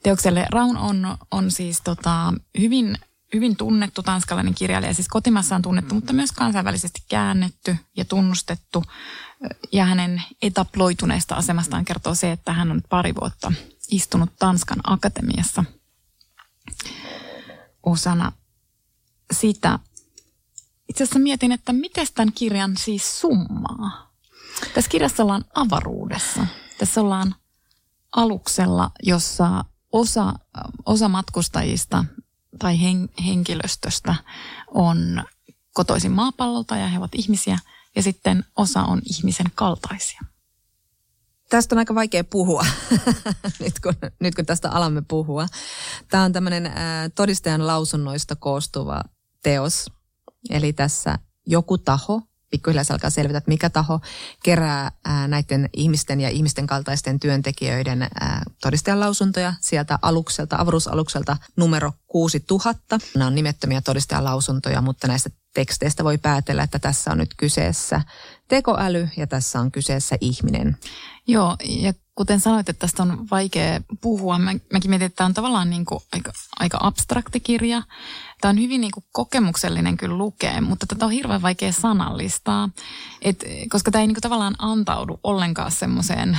[0.02, 0.46] teokselle.
[0.50, 2.98] Raun on, on siis tota, hyvin,
[3.34, 8.84] hyvin tunnettu tanskalainen kirjailija, siis kotimassaan tunnettu, mutta myös kansainvälisesti käännetty ja tunnustettu
[9.72, 13.52] ja hänen etaploituneesta asemastaan kertoo se, että hän on pari vuotta
[13.90, 15.64] istunut Tanskan akatemiassa
[17.82, 18.32] osana
[19.32, 19.78] sitä.
[20.88, 24.12] Itse asiassa mietin, että miten tämän kirjan siis summaa.
[24.74, 26.46] Tässä kirjassa ollaan avaruudessa.
[26.78, 27.34] Tässä ollaan
[28.16, 30.32] aluksella, jossa osa,
[30.86, 32.04] osa matkustajista
[32.58, 34.14] tai hen, henkilöstöstä
[34.66, 35.24] on
[35.72, 37.58] kotoisin maapallolta ja he ovat ihmisiä–
[37.96, 40.20] ja sitten osa on ihmisen kaltaisia.
[41.48, 42.66] Tästä on aika vaikea puhua,
[43.60, 45.46] nyt, kun, nyt kun tästä alamme puhua.
[46.10, 46.72] Tämä on tämmöinen
[47.14, 49.02] todistajan lausunnoista koostuva
[49.42, 49.86] teos.
[50.50, 54.00] Eli tässä joku taho, pikkuhiljaa se alkaa selvitä, että mikä taho
[54.42, 61.92] kerää ää, näiden ihmisten ja ihmisten kaltaisten työntekijöiden ää, todistajan lausuntoja sieltä alukselta, avaruusalukselta numero
[62.06, 62.98] 6000.
[63.14, 68.00] Nämä on nimettömiä todistajan lausuntoja, mutta näistä teksteistä voi päätellä, että tässä on nyt kyseessä
[68.48, 70.76] tekoäly ja tässä on kyseessä ihminen.
[71.26, 74.38] Joo, ja kuten sanoit, että tästä on vaikea puhua.
[74.38, 77.82] Mä, mäkin mietin, että tämä on tavallaan niin kuin aika, aika abstrakti kirja.
[78.40, 82.68] Tämä on hyvin niin kuin kokemuksellinen kyllä lukea, mutta tätä on hirveän vaikea sanallistaa,
[83.22, 86.38] Et, koska tämä ei niin kuin tavallaan antaudu ollenkaan semmoiseen,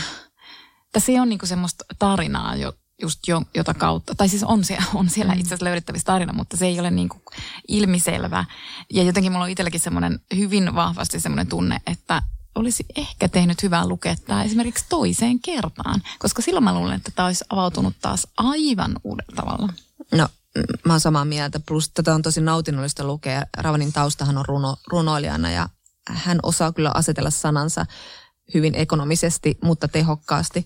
[0.91, 2.55] tässä ei ole niin kuin semmoista tarinaa,
[3.01, 5.39] just jo, jota kautta, tai siis on, siellä, on siellä mm.
[5.39, 7.21] itse asiassa löydettävissä tarina, mutta se ei ole niin kuin
[7.67, 8.45] ilmiselvä.
[8.93, 12.21] Ja jotenkin mulla on itselläkin semmoinen hyvin vahvasti semmoinen tunne, että
[12.55, 17.25] olisi ehkä tehnyt hyvää lukea tämä esimerkiksi toiseen kertaan, koska silloin mä luulen, että tämä
[17.25, 19.73] olisi avautunut taas aivan uudella tavalla.
[20.11, 20.27] No,
[20.85, 21.59] mä oon samaa mieltä.
[21.59, 23.43] Plus tätä on tosi nautinnollista lukea.
[23.57, 25.69] Ravanin taustahan on runo, runoilijana ja
[26.09, 27.85] hän osaa kyllä asetella sanansa
[28.53, 30.65] hyvin ekonomisesti, mutta tehokkaasti.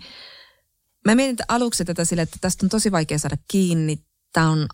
[1.06, 4.06] Mä mietin aluksi tätä sille, että tästä on tosi vaikea saada kiinni.
[4.34, 4.68] Tämä on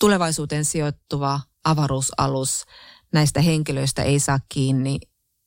[0.00, 2.64] tulevaisuuteen sijoittuva avaruusalus.
[3.12, 4.98] Näistä henkilöistä ei saa kiinni,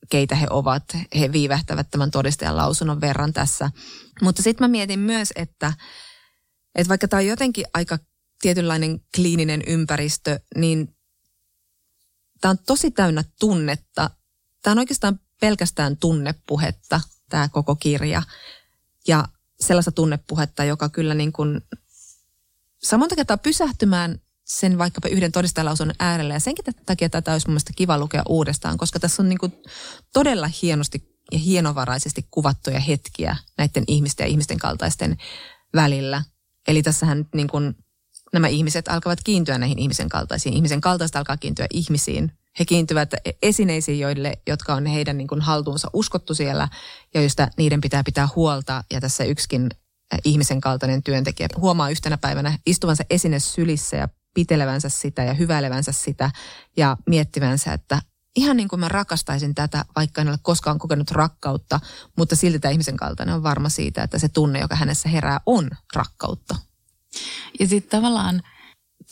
[0.10, 0.84] keitä he ovat.
[1.19, 3.71] He viivähtävät tämän todistajan lausunnon verran tässä.
[4.21, 5.73] Mutta sitten mä mietin myös, että,
[6.76, 7.99] että vaikka tämä on jotenkin aika
[8.41, 10.95] tietynlainen kliininen ympäristö, niin
[12.41, 14.10] tämä on tosi täynnä tunnetta.
[14.62, 18.23] Tämä on oikeastaan pelkästään tunnepuhetta, tämä koko kirja.
[19.08, 19.28] Ja
[19.67, 21.62] sellaista tunnepuhetta, joka kyllä niin kuin
[22.84, 26.34] samonta kertaa pysähtymään sen vaikkapa yhden todistajalausunnon äärellä.
[26.34, 29.54] Ja senkin takia tätä olisi mun mielestä kiva lukea uudestaan, koska tässä on niin kuin
[30.13, 35.17] todella hienosti ja hienovaraisesti kuvattuja hetkiä näiden ihmisten ja ihmisten kaltaisten
[35.76, 36.23] välillä.
[36.67, 37.76] Eli tässähän niin kuin
[38.34, 40.56] nämä ihmiset alkavat kiintyä näihin ihmisen kaltaisiin.
[40.56, 42.32] Ihmisen kaltaista alkaa kiintyä ihmisiin.
[42.59, 46.69] He kiintyvät esineisiin, joille, jotka on heidän niin kuin haltuunsa uskottu siellä
[47.13, 48.83] ja joista niiden pitää pitää huolta.
[48.91, 49.69] Ja tässä yksikin
[50.13, 55.91] äh, ihmisen kaltainen työntekijä huomaa yhtenä päivänä istuvansa esine sylissä ja pitelevänsä sitä ja hyväilevänsä
[55.91, 56.31] sitä
[56.77, 58.01] ja miettivänsä, että
[58.35, 61.79] ihan niin kuin mä rakastaisin tätä, vaikka en ole koskaan kokenut rakkautta,
[62.17, 65.69] mutta silti tämä ihmisen kaltainen on varma siitä, että se tunne, joka hänessä herää, on
[65.95, 66.55] rakkautta.
[67.59, 68.41] Ja sitten tavallaan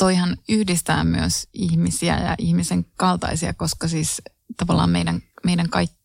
[0.02, 4.22] toihan yhdistää myös ihmisiä ja ihmisen kaltaisia, koska siis
[4.58, 5.96] tavallaan meidän, meidän kaikki,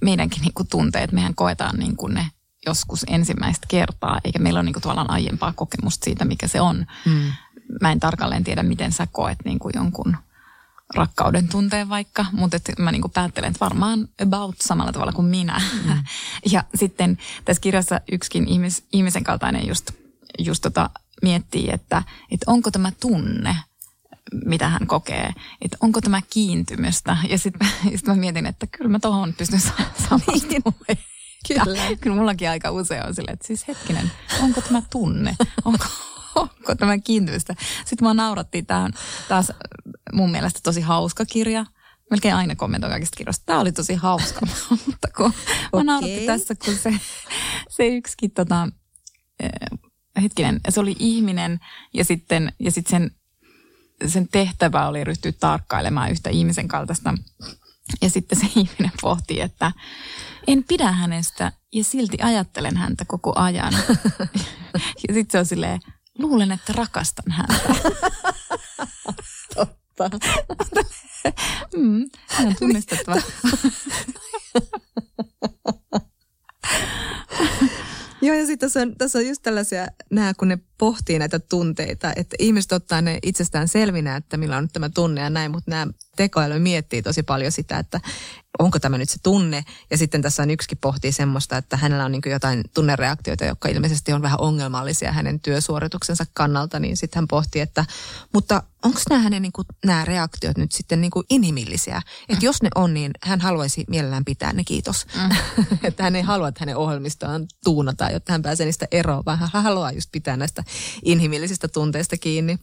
[0.00, 2.30] meidänkin niin kuin tunteet, mehän koetaan niin kuin ne
[2.66, 6.86] joskus ensimmäistä kertaa, eikä meillä ole niin kuin tavallaan aiempaa kokemusta siitä, mikä se on.
[7.06, 7.32] Mm.
[7.80, 10.16] mä en tarkalleen tiedä, miten sä koet niin kuin jonkun
[10.94, 15.60] rakkauden tunteen vaikka, mutta et mä niinku päättelen, että varmaan about samalla tavalla kuin minä.
[15.84, 16.04] Mm.
[16.52, 19.90] ja sitten tässä kirjassa yksikin ihmis, ihmisen kaltainen just,
[20.38, 20.90] just tota
[21.22, 23.56] miettii, että, että onko tämä tunne,
[24.44, 27.16] mitä hän kokee, että onko tämä kiintymystä.
[27.28, 29.60] Ja sitten sit mä mietin, että kyllä mä tuohon pystyn
[30.08, 30.96] samastumaan.
[31.48, 31.96] Kyllä.
[32.00, 35.36] Kyllä mullakin aika usein on silleen, että siis hetkinen, onko tämä tunne?
[35.64, 35.84] Onko,
[36.34, 37.54] onko tämä kiintymystä?
[37.84, 38.90] Sitten mä naurattiin, tämä
[39.28, 39.52] taas
[40.12, 41.66] mun mielestä tosi hauska kirja.
[42.10, 43.42] Melkein aina kommentoin kaikista kirjoista.
[43.46, 44.40] Tämä oli tosi hauska,
[44.86, 45.34] mutta kun okay.
[45.74, 47.00] mä naurattiin tässä, kun se,
[47.68, 48.68] se yksikin tota,
[50.22, 51.60] hetkinen, se oli ihminen
[51.94, 53.10] ja sitten, ja sitten sen,
[54.10, 57.14] sen tehtävä oli ryhtyä tarkkailemaan yhtä ihmisen kaltaista.
[58.02, 59.72] Ja sitten se ihminen pohti, että
[60.46, 63.72] en pidä hänestä ja silti ajattelen häntä koko ajan.
[65.08, 65.80] ja sitten se on silleen,
[66.18, 67.74] luulen, että rakastan häntä.
[69.54, 70.18] Totta.
[71.76, 72.10] mm,
[72.44, 73.20] on tunnistettava.
[78.26, 82.12] Joo, ja sitten tässä on, tässä on just tällaisia, nämä kun ne pohtii näitä tunteita,
[82.16, 85.70] että ihmiset ottaa ne itsestään selvinä, että millä on nyt tämä tunne ja näin, mutta
[85.70, 88.00] nämä tekoäly miettii tosi paljon sitä, että
[88.58, 89.64] onko tämä nyt se tunne.
[89.90, 94.12] Ja sitten tässä on yksikin pohtii semmoista, että hänellä on niin jotain tunnereaktioita, jotka ilmeisesti
[94.12, 97.84] on vähän ongelmallisia hänen työsuorituksensa kannalta, niin sitten hän pohtii, että
[98.32, 102.02] mutta onko nämä hänen niin kuin, nämä reaktiot nyt sitten niin kuin inhimillisiä?
[102.28, 105.06] Että jos ne on, niin hän haluaisi mielellään pitää ne, kiitos.
[105.14, 105.36] Mm.
[105.88, 109.62] että hän ei halua, että hänen ohjelmistaan tuunataan, jotta hän pääsee niistä eroon, vaan hän
[109.62, 110.64] haluaa just pitää näistä
[111.04, 112.58] inhimillisistä tunteista kiinni.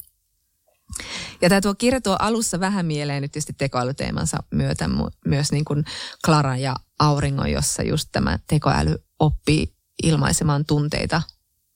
[1.42, 4.90] Ja tämä tuo kirja tuo alussa vähän mieleen nyt tietysti tekoälyteemansa myötä
[5.26, 5.86] myös niin kuin
[6.26, 11.22] Klaran ja Auringon, jossa just tämä tekoäly oppii ilmaisemaan tunteita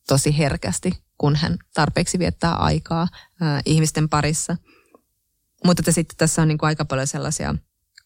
[0.08, 3.08] tosi herkästi, kun hän tarpeeksi viettää aikaa
[3.42, 4.58] ää, ihmisten parissa.
[5.66, 7.56] Mutta sitten tässä on niin kuin aika paljon sellaisia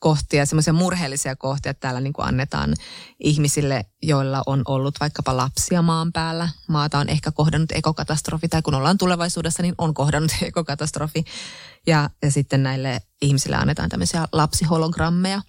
[0.01, 2.73] kohtia, semmoisia murheellisia kohtia, että täällä niin kuin annetaan
[3.19, 6.49] ihmisille, joilla on ollut vaikkapa lapsia maan päällä.
[6.67, 11.23] Maata on ehkä kohdannut ekokatastrofi, tai kun ollaan tulevaisuudessa, niin on kohdannut ekokatastrofi.
[11.87, 15.41] Ja, ja sitten näille ihmisille annetaan tämmöisiä lapsihologrammeja.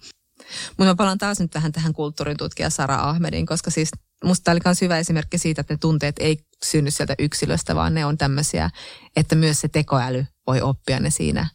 [0.69, 3.91] Mutta mä palaan taas nyt vähän tähän kulttuurin tutkija Sara Ahmedin, koska siis
[4.23, 7.93] musta tämä oli myös hyvä esimerkki siitä, että ne tunteet ei synny sieltä yksilöstä, vaan
[7.93, 8.69] ne on tämmöisiä,
[9.15, 11.49] että myös se tekoäly voi oppia ne siinä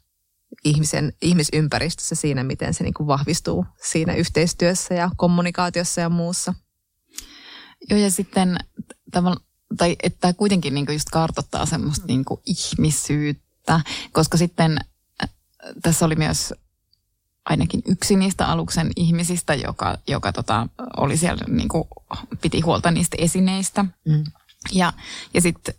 [0.64, 6.54] ihmisen, ihmisympäristössä siinä, miten se niin kuin vahvistuu siinä yhteistyössä ja kommunikaatiossa ja muussa.
[7.90, 8.58] Joo ja sitten
[9.76, 13.80] tai että tämä kuitenkin niin just kartoittaa semmoista niin kuin ihmisyyttä,
[14.12, 14.78] koska sitten
[15.22, 15.28] äh,
[15.82, 16.54] tässä oli myös
[17.44, 21.84] ainakin yksi niistä aluksen ihmisistä, joka, joka tota, oli siellä, niin kuin,
[22.40, 23.82] piti huolta niistä esineistä.
[23.82, 24.24] Mm.
[24.72, 24.92] Ja,
[25.34, 25.74] ja sitten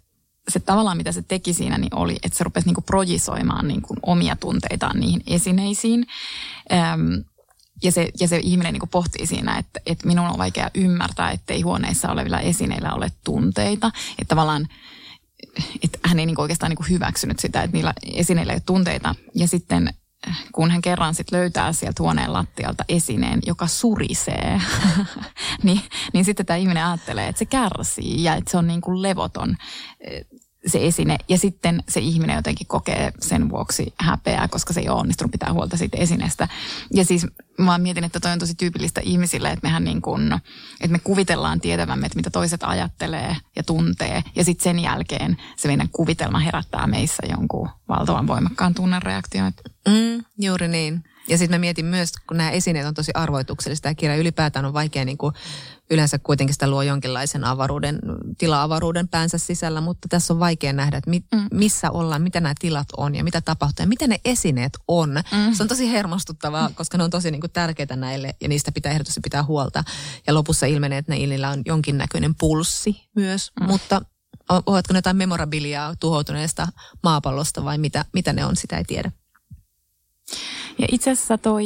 [0.50, 4.36] se tavallaan, mitä se teki siinä, niin oli, että se rupesi niinku projisoimaan niinku omia
[4.36, 6.08] tunteitaan niihin esineisiin.
[6.72, 7.24] Öm,
[7.84, 11.54] ja se, ja se ihminen niin pohtii siinä, että, että minun on vaikea ymmärtää, että
[11.54, 13.92] ei huoneissa olevilla esineillä ole tunteita.
[14.18, 14.68] Että tavallaan
[15.84, 19.16] että hän ei niin oikeastaan niin hyväksynyt sitä, että niillä esineillä ei ole tunteita.
[19.36, 19.94] Ja sitten
[20.52, 24.62] kun hän kerran sit löytää sieltä huoneen lattialta esineen, joka surisee,
[25.64, 25.82] niin,
[26.14, 29.58] niin sitten tämä ihminen ajattelee, että se kärsii ja että se on niin kuin levoton
[30.68, 31.18] se esine.
[31.30, 35.54] Ja sitten se ihminen jotenkin kokee sen vuoksi häpeää, koska se ei ole onnistunut pitää
[35.54, 36.48] huolta siitä esineestä.
[36.94, 40.34] Ja siis mä mietin, että toi on tosi tyypillistä ihmisille, että mehän niin kuin,
[40.82, 44.24] että me kuvitellaan tietävämme, että mitä toiset ajattelee ja tuntee.
[44.36, 49.52] Ja sitten sen jälkeen se meidän kuvitelma herättää meissä jonkun valtavan voimakkaan tunnereaktion.
[49.88, 51.04] Mm, juuri niin.
[51.28, 54.74] Ja sitten mä mietin myös, kun nämä esineet on tosi arvoituksellista ja kirja ylipäätään on
[54.74, 55.34] vaikea niin kuin
[55.90, 58.00] yleensä kuitenkin sitä luo jonkinlaisen avaruuden,
[58.38, 61.48] tila-avaruuden päänsä sisällä, mutta tässä on vaikea nähdä, että mi, mm.
[61.52, 65.10] missä ollaan, mitä nämä tilat on ja mitä tapahtuu ja mitä ne esineet on.
[65.10, 65.54] Mm.
[65.54, 68.92] Se on tosi hermostuttavaa, koska ne on tosi niin kuin tärkeitä näille ja niistä pitää
[68.92, 69.84] ehdottomasti pitää huolta.
[70.28, 73.66] Ja lopussa ilmenee, että niillä on jonkinnäköinen pulssi myös, mm.
[73.66, 74.02] mutta
[74.50, 76.68] ovatko ne jotain memorabiliaa tuhoutuneesta
[77.04, 79.12] maapallosta vai mitä, mitä ne on, sitä ei tiedä.
[80.80, 81.64] Ja itse asiassa toi,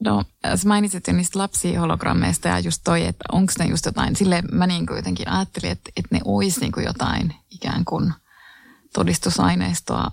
[0.00, 4.42] no sä mainitsit jo niistä lapsihologrammeista ja just toi, että onko ne just jotain, sille
[4.52, 8.14] mä niin kuin jotenkin ajattelin, että, että ne olisi niin kuin jotain ikään kuin
[8.94, 10.08] todistusaineistoa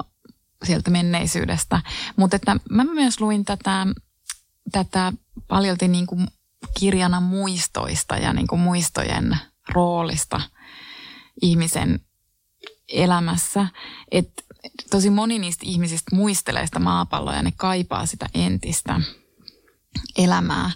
[0.63, 1.81] sieltä menneisyydestä.
[2.15, 3.87] Mutta että mä myös luin tätä,
[4.71, 5.13] tätä
[5.47, 6.27] paljolti niin kuin
[6.79, 9.37] kirjana muistoista ja niin kuin muistojen
[9.69, 10.41] roolista
[11.41, 11.99] ihmisen
[12.89, 13.67] elämässä.
[14.11, 14.43] Että
[14.89, 19.01] tosi moni niistä ihmisistä muistelee sitä maapalloa ja ne kaipaa sitä entistä
[20.17, 20.71] elämää.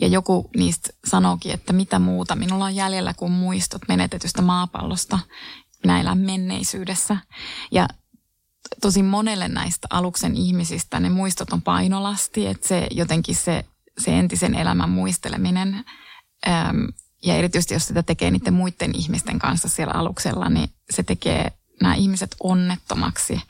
[0.00, 5.18] Ja joku niistä sanoikin, että mitä muuta minulla on jäljellä kuin muistot menetetystä maapallosta.
[6.00, 7.16] Elän menneisyydessä.
[7.70, 7.88] Ja
[8.80, 13.64] tosi monelle näistä aluksen ihmisistä ne muistot on painolasti, että se jotenkin se,
[13.98, 15.84] se entisen elämän muisteleminen
[16.48, 16.88] äm,
[17.24, 21.94] ja erityisesti jos sitä tekee niiden muiden ihmisten kanssa siellä aluksella, niin se tekee nämä
[21.94, 23.40] ihmiset onnettomaksi.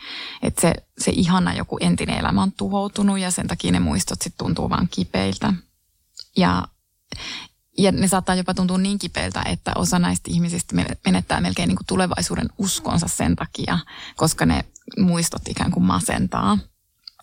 [0.43, 4.47] Että se, se ihana joku entinen elämä on tuhoutunut ja sen takia ne muistot sitten
[4.47, 5.53] tuntuu vaan kipeiltä.
[6.37, 6.69] Ja,
[7.79, 11.87] ja ne saattaa jopa tuntua niin kipeiltä, että osa näistä ihmisistä menettää melkein niin kuin
[11.87, 13.79] tulevaisuuden uskonsa sen takia,
[14.17, 14.65] koska ne
[14.99, 16.59] muistot ikään kuin masentaa.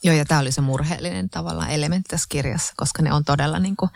[0.03, 3.75] Joo, ja tämä oli se murheellinen tavallaan elementti tässä kirjassa, koska ne on todella niin
[3.75, 3.91] kuin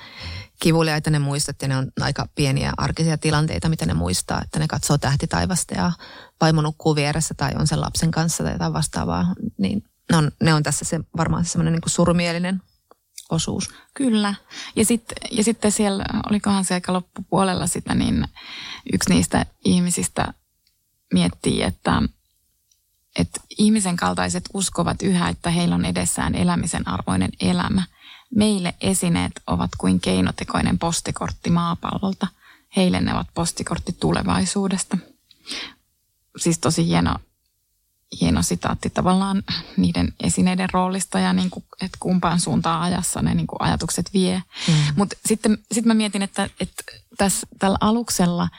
[0.62, 4.68] kivuliaita ne muistot ja ne on aika pieniä arkisia tilanteita, mitä ne muistaa, että ne
[4.68, 5.92] katsoo tähtitaivasta ja
[6.42, 9.26] vaimo nukkuu vieressä tai on sen lapsen kanssa tai jotain vastaavaa,
[9.58, 12.62] niin ne on, ne on tässä se, varmaan semmoinen niin surumielinen
[13.30, 13.70] osuus.
[13.94, 14.34] Kyllä.
[14.76, 18.28] Ja, sit, ja sitten siellä, olikohan se aika loppupuolella sitä, niin
[18.94, 20.34] yksi niistä ihmisistä
[21.14, 22.02] miettii, että,
[23.16, 27.84] että ihmisen kaltaiset uskovat yhä, että heillä on edessään elämisen arvoinen elämä.
[28.36, 32.28] Meille esineet ovat kuin keinotekoinen postikortti maapallolta.
[32.76, 34.98] Heille ne ovat postikortti tulevaisuudesta.
[36.38, 37.16] Siis tosi hieno,
[38.22, 39.44] hieno sitaatti tavallaan
[39.78, 44.44] niiden esineiden roolista ja niin kuin, että kumpaan suuntaan ajassa ne niin kuin ajatukset vie.
[44.68, 44.74] Mm.
[44.96, 46.84] Mutta sitten sit mä mietin, että, että
[47.18, 48.50] tässä, tällä aluksella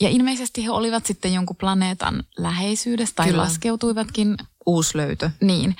[0.00, 3.42] ja ilmeisesti he olivat sitten jonkun planeetan läheisyydessä tai Kyllä.
[3.42, 4.36] laskeutuivatkin.
[4.66, 5.30] Uusi löytö.
[5.40, 5.76] Niin,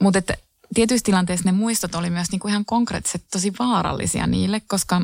[0.00, 0.22] mutta
[0.74, 5.02] tietyissä tilanteissa ne muistot oli myös niin kuin ihan konkreettisesti tosi vaarallisia niille, koska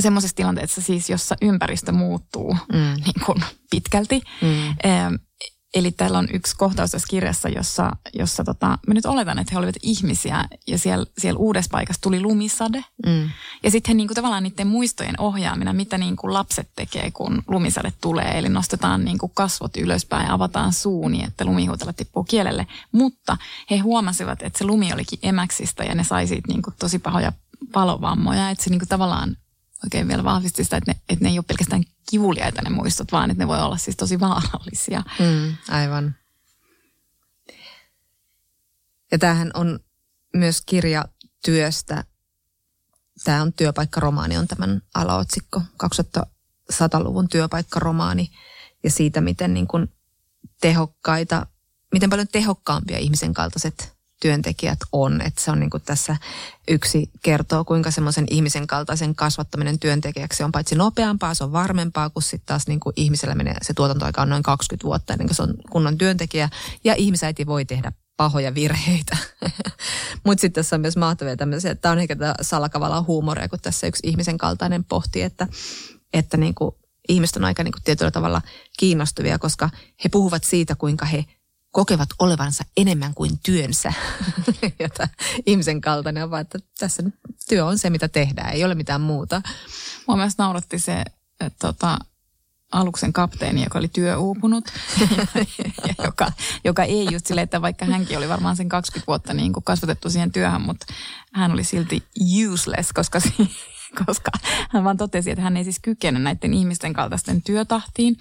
[0.00, 2.78] semmoisessa tilanteessa siis, jossa ympäristö muuttuu mm.
[3.04, 4.22] niin kuin pitkälti.
[4.42, 5.18] Mm.
[5.74, 9.58] Eli täällä on yksi kohtaus tässä kirjassa, jossa, jossa tota, mä nyt oletan, että he
[9.58, 12.84] olivat ihmisiä ja siellä, siellä uudessa paikassa tuli lumisade.
[13.06, 13.30] Mm.
[13.62, 17.42] Ja sitten he niin kuin, tavallaan niiden muistojen ohjaamina, mitä niin kuin lapset tekee, kun
[17.48, 18.38] lumisade tulee.
[18.38, 22.66] Eli nostetaan niin kuin kasvot ylöspäin ja avataan suuni, niin että lumihuutella tippuu kielelle.
[22.92, 23.36] Mutta
[23.70, 27.32] he huomasivat, että se lumi olikin emäksistä ja ne sai siitä niin kuin, tosi pahoja
[27.72, 28.50] palovammoja.
[28.50, 29.36] Että se niin kuin, tavallaan
[29.84, 33.30] oikein vielä vahvisti sitä, että ne, että ne ei ole pelkästään kivuliaita ne muistot, vaan
[33.30, 35.02] että ne voi olla siis tosi vaarallisia.
[35.18, 36.14] Mm, aivan.
[39.12, 39.80] Ja tämähän on
[40.34, 41.04] myös kirja
[41.44, 42.04] työstä.
[43.24, 48.30] Tämä on työpaikkaromaani, on tämän alaotsikko, 2100-luvun työpaikkaromaani
[48.84, 49.92] ja siitä, miten niin kuin
[50.60, 51.46] tehokkaita,
[51.92, 53.93] miten paljon tehokkaampia ihmisen kaltaiset
[54.24, 55.20] työntekijät on.
[55.20, 56.16] Että se on niin kuin tässä
[56.68, 62.22] yksi kertoo, kuinka semmoisen ihmisen kaltaisen kasvattaminen työntekijäksi on paitsi nopeampaa, se on varmempaa, kun
[62.22, 65.42] sitten taas niin kuin ihmisellä menee, se tuotantoaika on noin 20 vuotta ennen kuin se
[65.42, 66.48] on kunnon työntekijä.
[66.84, 69.16] Ja ihmisäiti voi tehdä pahoja virheitä.
[70.24, 73.86] Mutta sitten tässä on myös mahtavia tämmöisiä, että tämä on ehkä salakavalaa huumoria, kun tässä
[73.86, 75.48] yksi ihmisen kaltainen pohti, että,
[76.12, 76.74] että niin kuin
[77.08, 78.42] ihmiset on aika niin kuin tietyllä tavalla
[78.78, 79.70] kiinnostavia, koska
[80.04, 81.24] he puhuvat siitä, kuinka he
[81.74, 83.92] kokevat olevansa enemmän kuin työnsä.
[84.80, 85.08] Jota
[85.46, 87.02] ihmisen kaltainen on vaan, että tässä
[87.48, 89.42] työ on se, mitä tehdään, ei ole mitään muuta.
[90.08, 91.02] Mua myös nauratti se,
[91.40, 91.98] että tota,
[92.72, 94.64] aluksen kapteeni, joka oli työuupunut,
[95.88, 96.32] ja joka,
[96.64, 100.10] joka ei just sille, että vaikka hänkin oli varmaan sen 20 vuotta niin kuin kasvatettu
[100.10, 100.86] siihen työhön, mutta
[101.32, 102.02] hän oli silti
[102.52, 103.18] useless, koska
[104.06, 104.30] koska
[104.70, 108.16] hän vaan totesi, että hän ei siis kykene näiden ihmisten kaltaisten työtahtiin.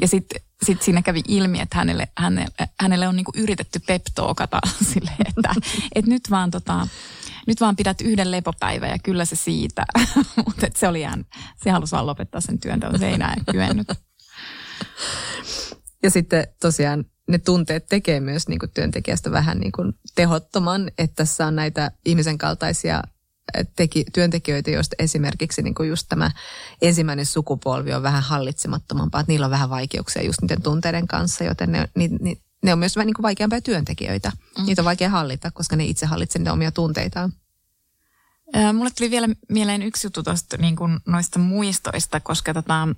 [0.00, 4.60] Ja sitten sit siinä kävi ilmi, että hänelle, hänelle, hänelle on niinku yritetty peptookata
[4.92, 5.54] sille, että
[5.94, 6.88] et nyt vaan tota,
[7.46, 9.84] nyt vaan pidät yhden lepopäivän ja kyllä se siitä.
[10.46, 11.24] Mutta se oli ihan,
[11.62, 13.88] se halusi vaan lopettaa sen työn, se ei enää kyennyt.
[16.02, 19.72] Ja sitten tosiaan ne tunteet tekee myös niin työntekijästä vähän niin
[20.14, 23.02] tehottoman, että tässä on näitä ihmisen kaltaisia
[23.76, 26.30] teki, työntekijöitä, joista esimerkiksi niin kuin just tämä
[26.82, 31.72] ensimmäinen sukupolvi on vähän hallitsemattomampaa, että niillä on vähän vaikeuksia just niiden tunteiden kanssa, joten
[31.72, 34.32] ne, ni, ni, ne on myös vähän niin kuin vaikeampia työntekijöitä.
[34.58, 34.66] Mm.
[34.66, 37.32] Niitä on vaikea hallita, koska ne itse hallitsevat niitä omia tunteitaan.
[38.74, 42.88] Mulle tuli vielä mieleen yksi juttu tuosta niin kuin noista muistoista, koska tota,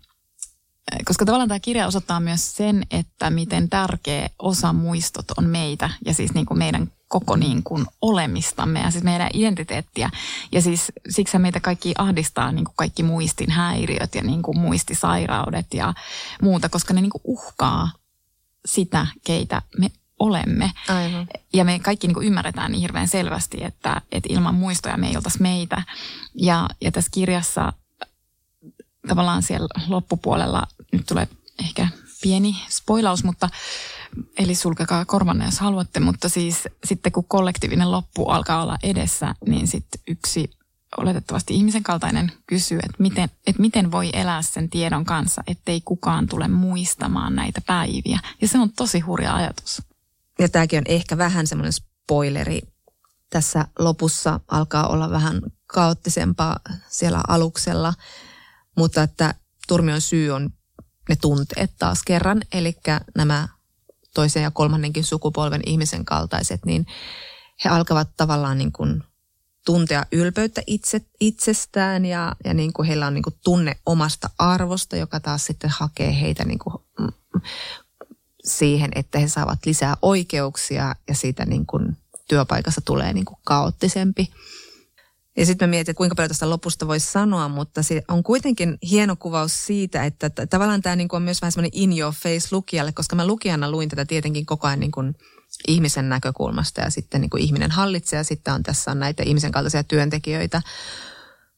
[1.04, 6.14] koska tavallaan tämä kirja osoittaa myös sen, että miten tärkeä osa muistot on meitä ja
[6.14, 10.10] siis niin kuin meidän koko niin kuin olemistamme ja siis meidän identiteettiä.
[10.52, 15.74] Ja siis siksi meitä kaikki ahdistaa niin kuin kaikki muistin häiriöt ja niin kuin muistisairaudet
[15.74, 15.94] ja
[16.42, 17.90] muuta, koska ne niin kuin uhkaa
[18.66, 20.72] sitä, keitä me olemme.
[20.88, 21.26] Aivan.
[21.52, 25.16] Ja me kaikki niin kuin ymmärretään niin hirveän selvästi, että, että ilman muistoja me ei
[25.16, 25.82] oltaisi meitä.
[26.34, 27.72] Ja, ja tässä kirjassa
[29.08, 31.28] tavallaan siellä loppupuolella, nyt tulee
[31.58, 31.88] ehkä
[32.22, 33.48] pieni spoilaus, mutta
[34.38, 39.66] eli sulkekaa korvanne, jos haluatte, mutta siis sitten kun kollektiivinen loppu alkaa olla edessä, niin
[39.66, 40.50] sitten yksi
[40.96, 46.26] oletettavasti ihmisen kaltainen kysyy, että miten, että miten voi elää sen tiedon kanssa, ettei kukaan
[46.26, 48.18] tule muistamaan näitä päiviä.
[48.40, 49.82] Ja se on tosi hurja ajatus.
[50.38, 52.60] Ja tämäkin on ehkä vähän semmoinen spoileri.
[53.30, 57.94] Tässä lopussa alkaa olla vähän kaoottisempaa siellä aluksella,
[58.76, 59.34] mutta että
[59.68, 60.50] turmion syy on
[61.08, 62.42] ne tunteet taas kerran.
[62.52, 62.76] Eli
[63.16, 63.48] nämä
[64.14, 66.86] toisen ja kolmannenkin sukupolven ihmisen kaltaiset, niin
[67.64, 69.02] he alkavat tavallaan niin kuin
[69.66, 74.96] tuntea ylpeyttä itse, itsestään ja, ja niin kuin heillä on niin kuin tunne omasta arvosta,
[74.96, 77.40] joka taas sitten hakee heitä niin kuin mm,
[78.44, 81.96] siihen, että he saavat lisää oikeuksia ja siitä niin kuin
[82.28, 84.30] työpaikassa tulee niin kuin kaoottisempi.
[85.38, 88.78] Ja sitten mä mietin, että kuinka paljon tästä lopusta voisi sanoa, mutta se on kuitenkin
[88.90, 92.48] hieno kuvaus siitä, että tavallaan tämä niin kuin on myös vähän semmoinen in your face
[92.50, 95.14] lukijalle, koska mä lukijana luin tätä tietenkin koko ajan niin kuin
[95.68, 99.52] ihmisen näkökulmasta ja sitten niin kuin ihminen hallitsee ja sitten on, tässä on näitä ihmisen
[99.52, 100.62] kaltaisia työntekijöitä.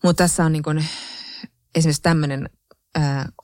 [0.03, 0.85] Mutta tässä on niin kuin,
[1.75, 2.51] esimerkiksi tämmöinen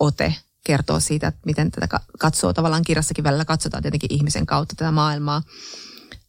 [0.01, 0.35] ote
[0.67, 2.53] kertoo siitä, että miten tätä katsoo.
[2.53, 5.43] Tavallaan kirjassakin välillä katsotaan tietenkin ihmisen kautta tätä maailmaa.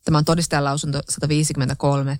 [0.05, 2.17] Tämä on todistajan lausunto 153.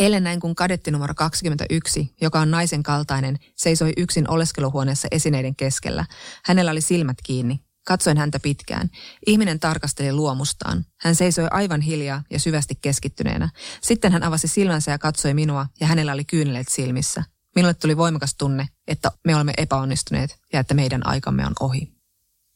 [0.00, 6.04] Eilen näin kun kadetti numero 21, joka on naisen kaltainen, seisoi yksin oleskeluhuoneessa esineiden keskellä.
[6.44, 7.60] Hänellä oli silmät kiinni.
[7.86, 8.90] Katsoin häntä pitkään.
[9.26, 10.84] Ihminen tarkasteli luomustaan.
[11.00, 13.48] Hän seisoi aivan hiljaa ja syvästi keskittyneenä.
[13.82, 17.24] Sitten hän avasi silmänsä ja katsoi minua ja hänellä oli kyyneleet silmissä.
[17.56, 21.92] Minulle tuli voimakas tunne, että me olemme epäonnistuneet ja että meidän aikamme on ohi.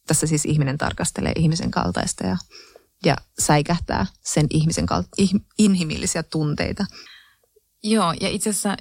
[0.07, 2.37] Tässä siis ihminen tarkastelee ihmisen kaltaista ja,
[3.05, 5.09] ja säikähtää sen ihmisen kalta,
[5.59, 6.87] inhimillisiä tunteita.
[7.83, 8.77] Joo, ja itse asiassa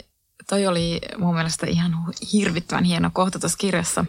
[0.49, 1.91] toi oli mun mielestä ihan
[2.33, 4.05] hirvittävän hieno kohta tuossa kirjassa.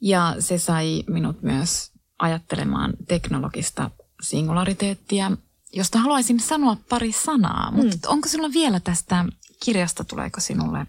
[0.00, 3.90] Ja se sai minut myös ajattelemaan teknologista
[4.22, 5.32] singulariteettia,
[5.72, 7.70] josta haluaisin sanoa pari sanaa.
[7.70, 7.76] Mm.
[7.76, 9.24] Mutta onko sinulla vielä tästä
[9.64, 10.86] kirjasta, tuleeko sinulle?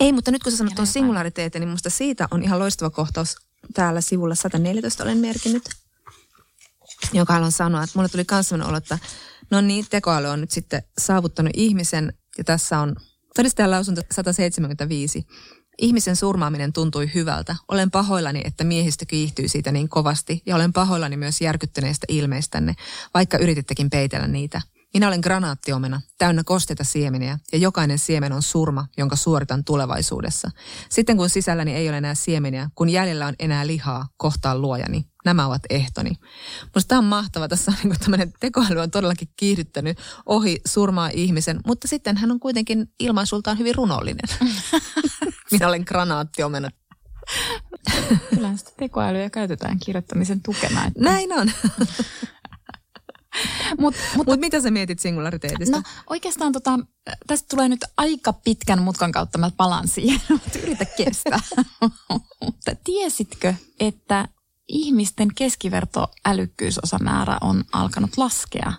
[0.00, 3.36] Ei, mutta nyt kun sä sanot tuon singulariteetin, niin musta siitä on ihan loistava kohtaus
[3.74, 5.62] täällä sivulla 114 olen merkinnyt,
[7.12, 8.98] joka haluan sanoa, että mulle tuli myös olo, että
[9.50, 12.96] no niin, tekoäly on nyt sitten saavuttanut ihmisen, ja tässä on
[13.36, 15.26] todistajan lausunto 175.
[15.78, 17.56] Ihmisen surmaaminen tuntui hyvältä.
[17.68, 22.74] Olen pahoillani, että miehistö kiihtyy siitä niin kovasti ja olen pahoillani myös järkyttyneistä ilmeistänne,
[23.14, 24.60] vaikka yritittekin peitellä niitä.
[24.94, 30.50] Minä olen granaattiomena, täynnä kosteita siemeniä, ja jokainen siemen on surma, jonka suoritan tulevaisuudessa.
[30.88, 35.04] Sitten kun sisälläni ei ole enää siemeniä, kun jäljellä on enää lihaa, kohtaan luojani.
[35.24, 36.10] Nämä ovat ehtoni.
[36.60, 37.48] Minusta tämä on mahtava.
[37.48, 42.40] Tässä on niin tämmöinen tekoäly on todellakin kiihdyttänyt ohi surmaa ihmisen, mutta sitten hän on
[42.40, 44.28] kuitenkin ilmaisultaan hyvin runollinen.
[45.50, 46.70] Minä olen granaattiomena.
[48.30, 50.84] Kyllä sitä tekoälyä käytetään kirjoittamisen tukena.
[50.84, 51.00] Että...
[51.00, 51.50] Näin on.
[53.80, 55.76] Mut, mutta Mut mitä sä mietit singulariteetista?
[55.76, 56.78] No oikeastaan tota,
[57.26, 61.40] tästä tulee nyt aika pitkän mutkan kautta, mä palaan siihen, mutta yritä kestää.
[62.44, 64.28] mutta tiesitkö, että
[64.68, 68.72] ihmisten keskivertoälykkyysosamäärä on alkanut laskea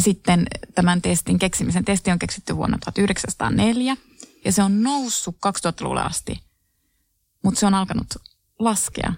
[0.00, 1.84] sitten tämän testin keksimisen.
[1.84, 3.96] Testi on keksitty vuonna 1904
[4.44, 6.40] ja se on noussut 2000-luvulle asti,
[7.44, 8.06] mutta se on alkanut
[8.58, 9.12] laskea.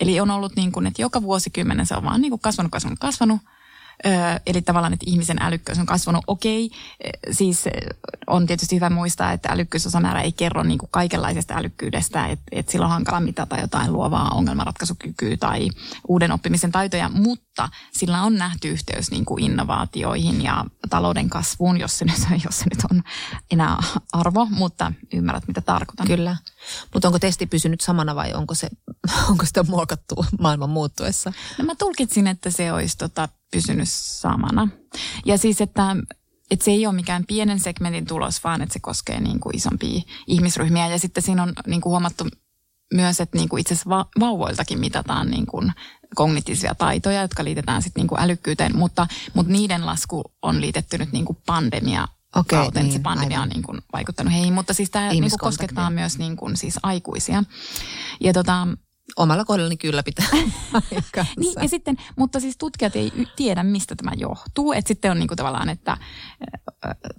[0.00, 2.98] Eli on ollut niin kuin, että joka vuosikymmenen se on vaan niin kuin kasvanut, kasvanut,
[2.98, 3.40] kasvanut–
[4.46, 6.24] eli tavallaan, että ihmisen älykkyys on kasvanut.
[6.26, 6.70] Okei,
[7.30, 7.64] siis
[8.26, 12.86] on tietysti hyvä muistaa, että älykkyysosamäärä ei kerro niin kuin kaikenlaisesta älykkyydestä, että, että sillä
[12.86, 15.68] on hankala mitata jotain luovaa ongelmanratkaisukykyä tai
[16.08, 21.98] uuden oppimisen taitoja, mutta sillä on nähty yhteys niin kuin innovaatioihin ja talouden kasvuun, jos
[21.98, 23.02] se, nyt, jos se nyt on
[23.50, 23.76] enää
[24.12, 26.06] arvo, mutta ymmärrät mitä tarkoitan.
[26.06, 26.36] Kyllä.
[26.92, 28.68] Mutta onko testi pysynyt samana vai onko, se,
[29.30, 31.32] onko sitä muokattu maailman muuttuessa?
[31.58, 34.68] No mä tulkitsin, että se olisi tota, pysynyt samana.
[35.24, 35.96] Ja siis, että,
[36.50, 40.02] että se ei ole mikään pienen segmentin tulos, vaan että se koskee niin kuin isompia
[40.26, 40.88] ihmisryhmiä.
[40.88, 42.24] Ja sitten siinä on niin kuin huomattu
[42.94, 45.72] myös, että niin kuin itse asiassa vauvoiltakin mitataan niin kuin
[46.14, 51.12] kognitiivisia taitoja, jotka liitetään sitten niin kuin älykkyyteen, mutta, mutta niiden lasku on liitetty nyt
[51.12, 53.42] niin kuin pandemia Okei, okay, niin, se pandemia aivan.
[53.42, 56.78] on niin kuin vaikuttanut heihin, mutta siis tämä niin kuin koskettaa myös niin kuin siis
[56.82, 57.44] aikuisia.
[58.20, 58.68] Ja tota,
[59.16, 64.72] Omalla kohdallani kyllä pitää niin, ja sitten, mutta siis tutkijat ei tiedä, mistä tämä johtuu.
[64.72, 65.98] Et sitten on niinku tavallaan, että äh,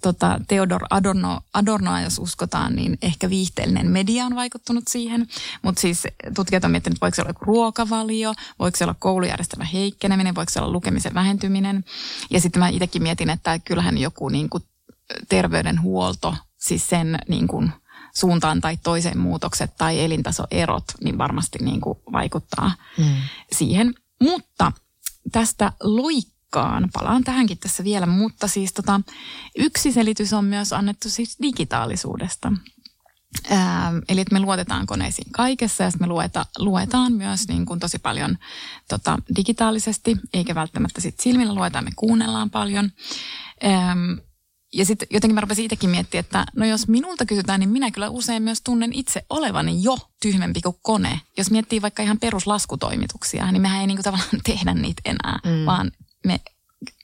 [0.01, 5.27] tota, Theodor Adorno, Adornoa, jos uskotaan, niin ehkä viihteellinen media on vaikuttanut siihen.
[5.61, 6.03] Mutta siis
[6.35, 10.73] tutkijat on miettinyt, voiko se olla ruokavalio, voiko se olla koulujärjestelmän heikkeneminen, voiko se olla
[10.73, 11.85] lukemisen vähentyminen.
[12.29, 14.59] Ja sitten mä itsekin mietin, että kyllähän joku niinku
[15.29, 17.71] terveydenhuolto, siis sen niin kuin–
[18.15, 23.15] suuntaan tai toiseen muutokset tai elintasoerot, niin varmasti niin kuin vaikuttaa mm.
[23.51, 23.93] siihen.
[24.21, 24.71] Mutta
[25.31, 26.89] tästä loikka tarkkaan.
[26.93, 29.01] Palaan tähänkin tässä vielä, mutta siis tota,
[29.57, 32.51] yksi selitys on myös annettu siis digitaalisuudesta.
[33.51, 37.99] Ähm, eli että me luotetaan koneisiin kaikessa ja me lueta, luetaan myös niin kuin tosi
[37.99, 38.37] paljon
[38.89, 42.91] tota, digitaalisesti, eikä välttämättä sit silmillä luetaan, me kuunnellaan paljon.
[43.65, 44.19] Ähm,
[44.73, 48.09] ja sitten jotenkin mä rupesin itsekin miettimään, että no jos minulta kysytään, niin minä kyllä
[48.09, 51.21] usein myös tunnen itse olevani jo tyhmempi kuin kone.
[51.37, 55.65] Jos miettii vaikka ihan peruslaskutoimituksia, niin mehän ei niinku tavallaan tehdä niitä enää, mm.
[55.65, 55.91] vaan
[56.25, 56.39] me,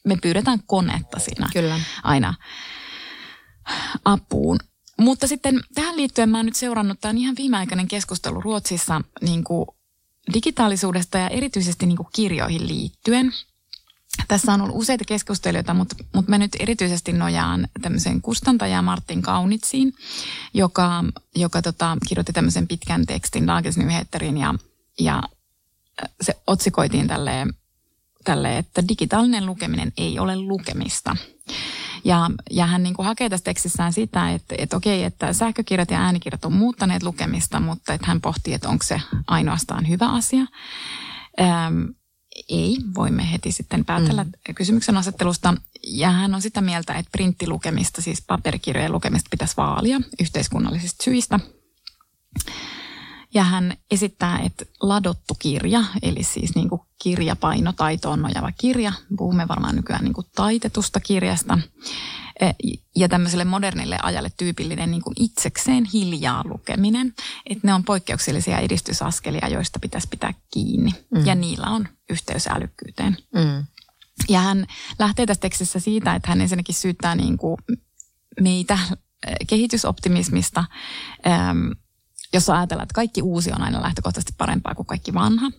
[0.04, 1.80] me pyydetään konetta siinä Kyllä.
[2.04, 2.34] aina
[4.06, 4.60] apuun.
[4.98, 9.44] Mutta sitten tähän liittyen mä oon nyt seurannut, tämä on ihan viimeaikainen keskustelu Ruotsissa niin
[9.44, 9.66] kuin
[10.34, 13.34] digitaalisuudesta ja erityisesti niin kuin kirjoihin liittyen.
[14.28, 19.94] Tässä on ollut useita keskustelijoita, mutta, mutta mä nyt erityisesti nojaan tämmöiseen kustantajaan Martin Kaunitsiin,
[20.54, 21.04] joka,
[21.36, 23.78] joka tota, kirjoitti tämmöisen pitkän tekstin Dagens
[24.40, 24.54] ja,
[25.00, 25.24] ja
[26.22, 27.54] se otsikoitiin tälleen,
[28.24, 31.16] tälle, että digitaalinen lukeminen ei ole lukemista.
[32.04, 36.02] Ja, ja hän niin kuin hakee tässä tekstissään sitä, että, että okei, että sähkökirjat ja
[36.02, 40.46] äänikirjat on muuttaneet lukemista, mutta että hän pohtii, että onko se ainoastaan hyvä asia.
[42.50, 44.32] Ei, voimme heti sitten päätellä mm.
[44.56, 45.54] kysymyksen asettelusta.
[45.84, 51.40] Ja hän on sitä mieltä, että printtilukemista, siis paperikirjojen lukemista pitäisi vaalia yhteiskunnallisista syistä.
[53.34, 59.76] Ja hän esittää, että ladottu kirja, eli siis niin kuin kirjapainotaitoon nojava kirja, puhumme varmaan
[59.76, 61.58] nykyään niin kuin taitetusta kirjasta,
[62.96, 67.14] ja tämmöiselle modernille ajalle tyypillinen niin kuin itsekseen hiljaa lukeminen,
[67.46, 71.26] että ne on poikkeuksellisia edistysaskelia, joista pitäisi pitää kiinni, mm.
[71.26, 73.18] ja niillä on yhteys älykkyyteen.
[73.36, 73.66] Mm.
[74.30, 74.68] Ja hän
[75.00, 77.58] lähtee tässä tekstissä siitä, että hän ensinnäkin syyttää niin kuin
[78.42, 78.80] meitä
[79.48, 80.64] kehitysoptimismista,
[82.34, 85.52] jos ajatellaan, että kaikki uusi on aina lähtökohtaisesti parempaa kuin kaikki vanha.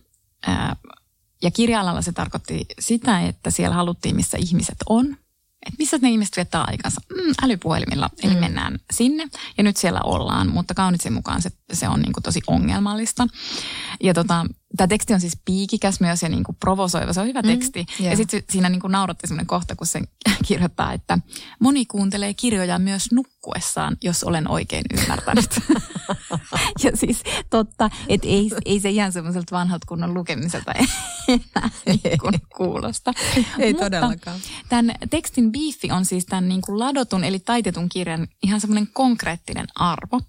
[1.43, 5.17] Ja kirja se tarkoitti sitä, että siellä haluttiin, missä ihmiset on,
[5.65, 7.01] että missä ne ihmiset viettää aikansa?
[7.09, 8.39] Mm, älypuhelimilla, eli mm.
[8.39, 12.41] mennään sinne ja nyt siellä ollaan, mutta Kaunitsin mukaan se, se on niin kuin tosi
[12.47, 13.27] ongelmallista.
[14.03, 14.45] Ja tota,
[14.77, 17.79] tämä teksti on siis piikikäs myös ja niin kuin provosoiva, se on hyvä mm, teksti.
[17.79, 18.13] Mm, yeah.
[18.13, 20.01] Ja sitten siinä niin kuin nauratti sellainen kohta, kun se
[20.47, 21.17] kirjoittaa, että
[21.59, 25.49] moni kuuntelee kirjoja myös nukkuessaan, jos olen oikein ymmärtänyt.
[26.83, 30.73] ja siis totta, että ei, ei se ihan semmoiselta vanhalta kunnon lukemiselta
[31.27, 33.13] enää niin kuin kuulosta.
[33.59, 34.39] ei Mutta todellakaan.
[34.69, 39.67] Tämän tekstin biifi on siis tämän niin kuin ladotun eli taitetun kirjan ihan semmoinen konkreettinen
[39.75, 40.21] arvo.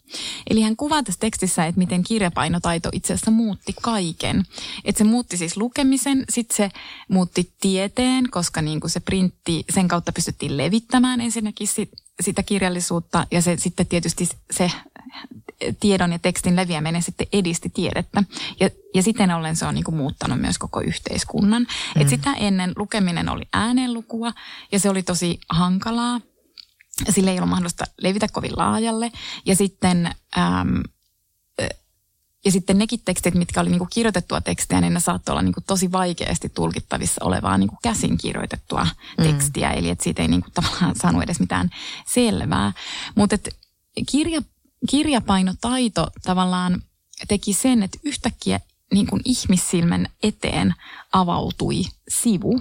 [0.50, 4.44] Eli hän kuvaa tässä tekstissä, että miten kirjapainotaito itse asiassa muutti kaiken.
[4.84, 6.70] Että se muutti siis lukemisen, sitten se
[7.08, 13.26] muutti tieteen, koska niin kuin se printti, sen kautta pystyttiin levittämään ensinnäkin sit, sitä kirjallisuutta
[13.30, 14.70] ja se sitten tietysti se
[15.80, 18.22] tiedon ja tekstin leviäminen sitten edisti tiedettä.
[18.60, 21.62] Ja, ja siten ollen se on niin kuin muuttanut myös koko yhteiskunnan.
[21.62, 22.02] Mm.
[22.02, 24.32] Et sitä ennen lukeminen oli äänenlukua
[24.72, 26.20] ja se oli tosi hankalaa.
[27.10, 29.12] Sille ei ollut mahdollista levitä kovin laajalle.
[29.46, 30.06] Ja sitten
[30.38, 30.82] äm,
[32.44, 35.92] ja sitten nekin tekstit, mitkä oli niinku kirjoitettua tekstiä, niin ne saattoi olla niinku tosi
[35.92, 38.86] vaikeasti tulkittavissa olevaa niinku käsin kirjoitettua
[39.18, 39.24] mm.
[39.24, 39.70] tekstiä.
[39.70, 41.70] Eli että siitä ei niinku tavallaan saanut edes mitään
[42.06, 42.72] selvää.
[43.14, 43.38] Mutta
[44.10, 44.42] kirja,
[44.90, 46.82] kirjapainotaito tavallaan
[47.28, 48.60] teki sen, että yhtäkkiä
[48.94, 50.74] niin kuin ihmissilmän eteen
[51.12, 52.60] avautui sivu,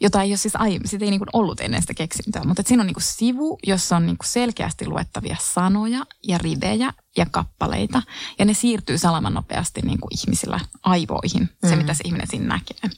[0.00, 2.82] jota ei ole siis aiemmin, sitä ei niin kuin ollut ennen sitä keksintöä, mutta siinä
[2.82, 8.02] on niin kuin sivu, jossa on niin kuin selkeästi luettavia sanoja ja rivejä ja kappaleita,
[8.38, 11.78] ja ne siirtyy salaman nopeasti niin kuin ihmisillä aivoihin, se mm.
[11.78, 12.90] mitä se ihminen siinä näkee.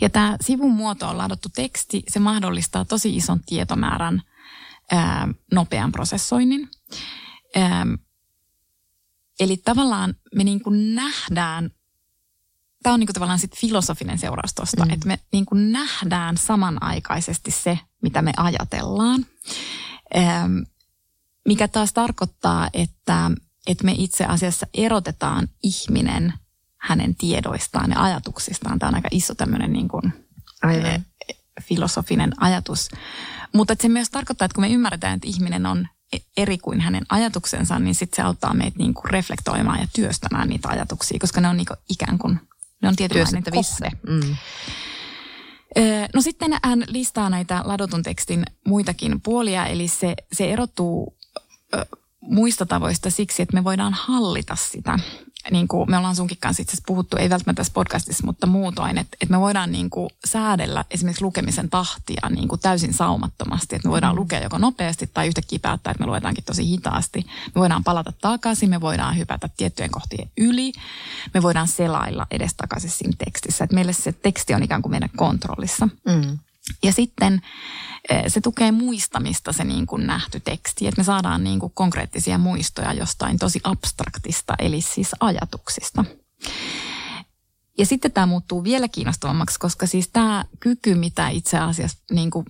[0.00, 4.22] Ja tämä sivun muoto on ladattu teksti, se mahdollistaa tosi ison tietomäärän
[4.90, 6.68] ää, nopean prosessoinnin.
[7.56, 7.86] Ää,
[9.40, 11.70] eli tavallaan me niin kuin nähdään
[12.82, 14.90] tämä on niinku tavallaan sit filosofinen seuraus tuosta, mm.
[14.90, 19.26] että me niinku nähdään samanaikaisesti se, mitä me ajatellaan,
[20.16, 20.58] ähm,
[21.48, 23.30] mikä taas tarkoittaa, että,
[23.66, 26.32] että me itse asiassa erotetaan ihminen
[26.78, 28.78] hänen tiedoistaan ja ajatuksistaan.
[28.78, 30.02] Tämä on aika iso tämmöinen niinku,
[30.62, 31.04] Aivan.
[31.62, 32.88] filosofinen ajatus.
[33.52, 35.88] Mutta se myös tarkoittaa, että kun me ymmärretään, että ihminen on
[36.36, 41.18] eri kuin hänen ajatuksensa, niin sitten se auttaa meitä niinku reflektoimaan ja työstämään niitä ajatuksia,
[41.20, 42.40] koska ne on niinku ikään kuin
[42.82, 43.90] ne on tietynlainen kohde.
[44.08, 44.36] Mm.
[46.14, 51.16] No sitten hän listaa näitä ladotun tekstin muitakin puolia, eli se, se erottuu
[52.20, 54.98] muista tavoista siksi, että me voidaan hallita sitä.
[55.50, 59.16] Niin kuin me ollaan sunkin kanssa itse puhuttu, ei välttämättä tässä podcastissa, mutta muutoin, että,
[59.20, 63.76] että me voidaan niin kuin säädellä esimerkiksi lukemisen tahtia niin kuin täysin saumattomasti.
[63.76, 64.20] Että me voidaan mm.
[64.20, 67.26] lukea joko nopeasti tai yhtäkkiä päättää, että me luetaankin tosi hitaasti.
[67.46, 70.72] Me voidaan palata takaisin, me voidaan hypätä tiettyjen kohtien yli,
[71.34, 73.64] me voidaan selailla edestakaisin siinä tekstissä.
[73.64, 75.88] Että meille se teksti on ikään kuin meidän kontrollissa.
[76.06, 76.38] Mm.
[76.82, 77.42] Ja sitten
[78.10, 82.38] eh, se tukee muistamista se niin kuin nähty teksti, että me saadaan niin kuin konkreettisia
[82.38, 86.04] muistoja jostain tosi abstraktista, eli siis ajatuksista.
[87.78, 92.46] Ja sitten tämä muuttuu vielä kiinnostavammaksi, koska siis tämä kyky, mitä itse asiassa niin kuin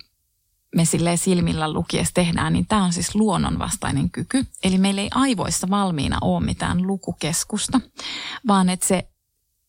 [0.76, 4.46] me silleen silmillä lukies tehdään, niin tämä on siis luonnonvastainen kyky.
[4.64, 7.80] Eli meillä ei aivoissa valmiina ole mitään lukukeskusta,
[8.46, 9.09] vaan että se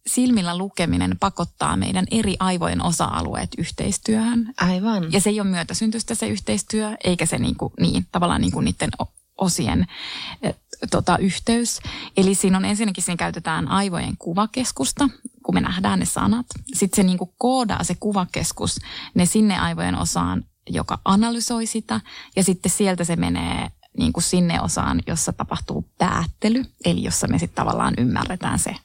[0.07, 4.53] silmillä lukeminen pakottaa meidän eri aivojen osa-alueet yhteistyöhön.
[4.57, 5.11] Aivan.
[5.11, 8.65] Ja se ei ole myötäsyntystä se yhteistyö, eikä se niin, kuin, niin tavallaan niin kuin
[8.65, 8.89] niiden
[9.37, 9.87] osien
[10.41, 10.57] et,
[10.91, 11.79] tota, yhteys.
[12.17, 15.09] Eli siinä on ensinnäkin, siinä käytetään aivojen kuvakeskusta,
[15.45, 16.45] kun me nähdään ne sanat.
[16.73, 18.79] Sitten se niin kuin koodaa se kuvakeskus
[19.13, 22.01] ne sinne aivojen osaan, joka analysoi sitä.
[22.35, 27.39] Ja sitten sieltä se menee niin kuin sinne osaan, jossa tapahtuu päättely, eli jossa me
[27.39, 28.75] sitten tavallaan ymmärretään se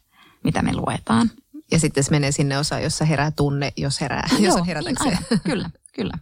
[0.47, 1.30] mitä me luetaan.
[1.70, 5.18] Ja sitten se menee sinne osaan, jossa herää tunne, jos herää, jos on herätäkseen.
[5.30, 6.18] Niin, kyllä, kyllä.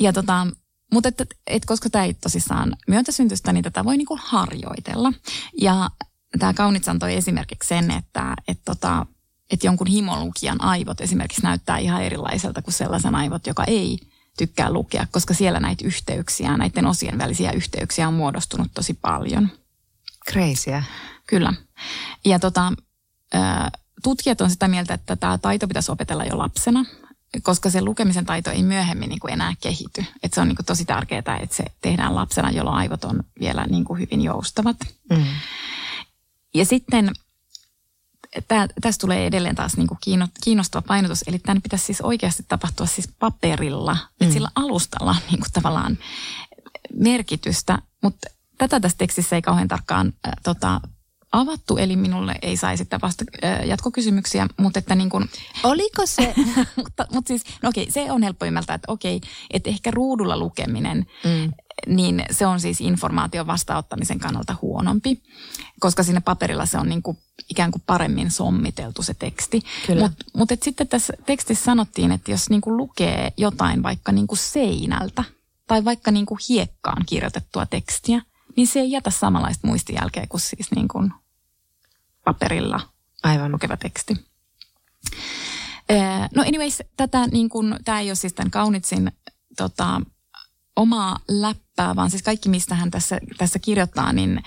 [0.00, 0.46] Ja tota,
[0.92, 5.12] mutta et, et, koska tämä ei tosissaan myöntäsyntystä, niin tätä voi niinku harjoitella.
[5.60, 5.90] Ja
[6.38, 9.06] tämä Kaunitsan toi esimerkiksi sen, että et tota,
[9.50, 13.98] et jonkun himolukijan aivot esimerkiksi näyttää ihan erilaiselta kuin sellaisen aivot, joka ei
[14.38, 19.48] tykkää lukea, koska siellä näitä yhteyksiä, näiden osien välisiä yhteyksiä on muodostunut tosi paljon.
[20.30, 20.82] Crazyä.
[21.26, 21.52] Kyllä.
[22.24, 22.72] Ja tota,
[24.02, 26.84] tutkijat on sitä mieltä, että tämä taito pitäisi opetella jo lapsena,
[27.42, 30.04] koska se lukemisen taito ei myöhemmin niin kuin enää kehity.
[30.22, 33.66] Että se on niin kuin tosi tärkeää, että se tehdään lapsena, jolloin aivot on vielä
[33.66, 34.76] niin kuin hyvin joustavat.
[35.10, 35.24] Mm.
[36.54, 37.12] Ja sitten
[38.48, 39.98] tää, tässä tulee edelleen taas niin kuin
[40.44, 44.00] kiinnostava painotus, eli tämän pitäisi siis oikeasti tapahtua siis paperilla, mm.
[44.20, 45.98] että sillä alustalla on niin kuin tavallaan
[46.94, 50.80] merkitystä, mutta tätä tässä tekstissä ei kauhean tarkkaan äh, tota,
[51.32, 53.24] avattu, eli minulle ei saisi vasta
[53.64, 55.30] jatkokysymyksiä, mutta että niin kuin...
[55.62, 56.34] Oliko se?
[56.82, 59.20] mutta, mutta siis, no okei, se on helppo ymmärtää, että okei,
[59.50, 61.52] että ehkä ruudulla lukeminen, mm.
[61.86, 65.22] niin se on siis informaation vastaanottamisen kannalta huonompi,
[65.80, 67.18] koska sinne paperilla se on niin kuin
[67.50, 69.62] ikään kuin paremmin sommiteltu se teksti.
[70.00, 74.38] Mutta mut sitten tässä tekstissä sanottiin, että jos niin kuin lukee jotain vaikka niin kuin
[74.38, 75.24] seinältä,
[75.66, 78.22] tai vaikka niin kuin hiekkaan kirjoitettua tekstiä,
[78.58, 81.12] niin se ei jätä samanlaista muistijälkeä kuin siis niin kuin
[82.24, 82.80] paperilla
[83.22, 83.52] Aivan.
[83.52, 84.14] lukeva teksti.
[86.34, 89.12] No anyways, tätä niin kuin, tämä ei ole siis tämän Kaunitsin
[89.56, 90.00] tota,
[90.76, 94.42] omaa läppää, vaan siis kaikki, mistä hän tässä, tässä kirjoittaa, niin,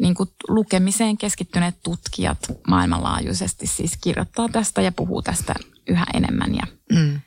[0.00, 2.38] niin kuin lukemiseen keskittyneet tutkijat
[2.68, 5.54] maailmanlaajuisesti siis kirjoittaa tästä ja puhuu tästä
[5.88, 7.20] yhä enemmän ja mm.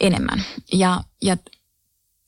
[0.00, 0.44] enemmän.
[0.72, 1.36] Ja, ja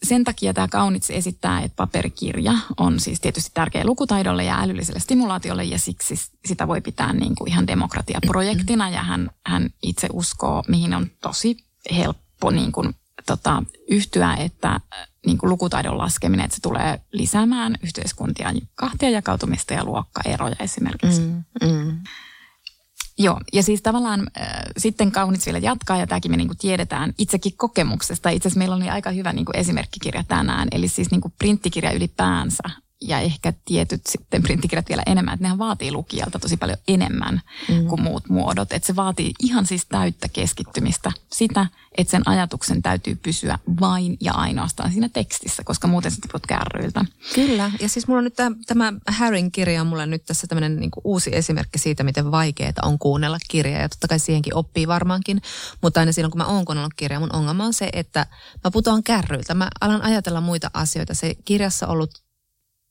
[0.03, 5.64] sen takia tämä Kaunits esittää, että paperikirja on siis tietysti tärkeä lukutaidolle ja älylliselle stimulaatiolle
[5.64, 10.94] ja siksi sitä voi pitää niin kuin ihan demokratiaprojektina ja hän, hän itse uskoo, mihin
[10.94, 11.57] on tosi
[11.96, 12.94] helppo niin kuin,
[13.26, 14.80] tota, yhtyä, että
[15.26, 21.20] niin kuin lukutaidon laskeminen, että se tulee lisäämään yhteiskuntia kahtia jakautumista ja luokkaeroja esimerkiksi.
[21.20, 21.98] Mm, mm.
[23.23, 24.47] Joo, ja siis tavallaan äh,
[24.77, 28.31] sitten Kaunits vielä jatkaa, ja tämäkin me niin kuin tiedetään itsekin kokemuksesta.
[28.31, 31.93] Itse asiassa meillä oli aika hyvä niin kuin esimerkkikirja tänään, eli siis niin kuin printtikirja
[31.93, 32.62] ylipäänsä
[33.01, 37.86] ja ehkä tietyt sitten printtikirjat vielä enemmän, että nehän vaatii lukijalta tosi paljon enemmän mm.
[37.86, 38.72] kuin muut muodot.
[38.72, 41.66] Että se vaatii ihan siis täyttä keskittymistä sitä,
[41.98, 47.05] että sen ajatuksen täytyy pysyä vain ja ainoastaan siinä tekstissä, koska muuten se tiput kärryiltä.
[47.34, 50.76] Kyllä, ja siis mulla on nyt tämä, tämä Harryn kirja on mulla nyt tässä tämmöinen
[50.76, 53.80] niin uusi esimerkki siitä, miten vaikeaa on kuunnella kirjaa.
[53.80, 55.42] Ja totta kai siihenkin oppii varmaankin,
[55.82, 58.26] mutta aina silloin kun mä oon kuunnellut kirjaa, mun ongelma on se, että
[58.64, 59.55] mä putoan kärryiltä.
[59.55, 61.14] Mä alan ajatella muita asioita.
[61.14, 62.11] Se kirjassa ollut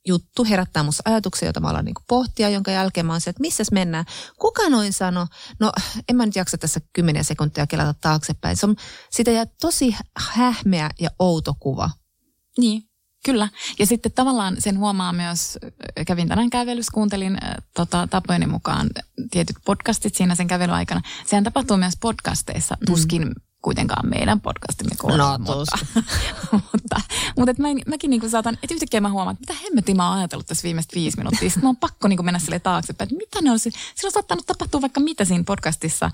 [0.09, 3.41] juttu herättää musta ajatuksia, joita mä alan niin pohtia, jonka jälkeen mä oon se, että
[3.41, 4.05] missä mennään.
[4.39, 5.27] Kuka noin sano?
[5.59, 5.71] No
[6.09, 8.57] en mä nyt jaksa tässä kymmeniä sekuntia kelata taaksepäin.
[8.57, 8.75] Se on,
[9.11, 11.89] sitä jää tosi hähmeä ja outo kuva.
[12.57, 12.83] Niin,
[13.25, 13.49] Kyllä.
[13.79, 15.57] Ja sitten tavallaan sen huomaa myös,
[16.07, 18.89] kävin tänään kävelyssä, kuuntelin äh, tota, tapojeni mukaan
[19.31, 21.01] tietyt podcastit siinä sen kävelyaikana.
[21.25, 25.37] Sehän tapahtuu myös podcasteissa, tuskin mm kuitenkaan meidän podcastimme kohdalla.
[25.37, 25.77] No, mutta,
[26.51, 27.01] mutta,
[27.37, 30.17] mutta että mä, mäkin niin saatan, että yhtäkkiä mä huomaan, että mitä hemmetin mä oon
[30.17, 31.49] ajatellut tässä viimeistä viisi minuuttia.
[31.49, 33.71] Sitten mä oon pakko niin mennä sille taaksepäin, että mitä ne olisi.
[33.71, 36.11] Silloin on saattanut tapahtua vaikka mitä siinä podcastissa,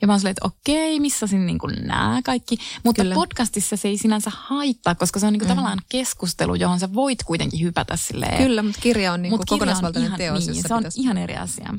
[0.00, 2.58] Ja mä oon silleen, että okei, missä siinä niin nämä kaikki.
[2.84, 3.14] Mutta Kyllä.
[3.14, 5.56] podcastissa se ei sinänsä haittaa, koska se on niin kuin mm.
[5.56, 8.42] tavallaan keskustelu, johon sä voit kuitenkin hypätä silleen.
[8.42, 10.46] Kyllä, mutta kirja on niin kuin kokonaisvaltainen ihan, teos.
[10.46, 11.00] Niin, se on pitäisi...
[11.00, 11.74] ihan eri asia.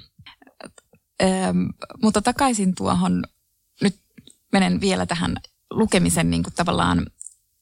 [1.23, 1.69] Öm,
[2.03, 3.23] mutta takaisin tuohon,
[4.51, 5.35] menen vielä tähän
[5.71, 7.05] lukemisen niin kuin tavallaan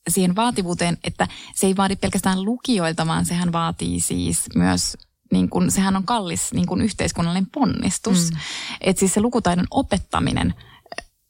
[0.10, 4.98] siihen vaativuuteen, että se ei vaadi pelkästään lukijoilta, vaan sehän vaatii siis myös
[5.32, 8.32] niin kuin, sehän on kallis niin kuin yhteiskunnallinen ponnistus.
[8.32, 8.38] Mm.
[8.82, 10.54] Että siis se lukutaidon opettaminen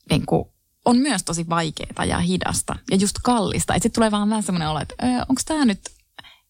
[0.09, 0.45] niin kuin,
[0.85, 3.75] on myös tosi vaikeaa ja hidasta ja just kallista.
[3.75, 4.95] Että sitten tulee vaan vähän semmoinen olo, että
[5.29, 5.79] onko tämä nyt,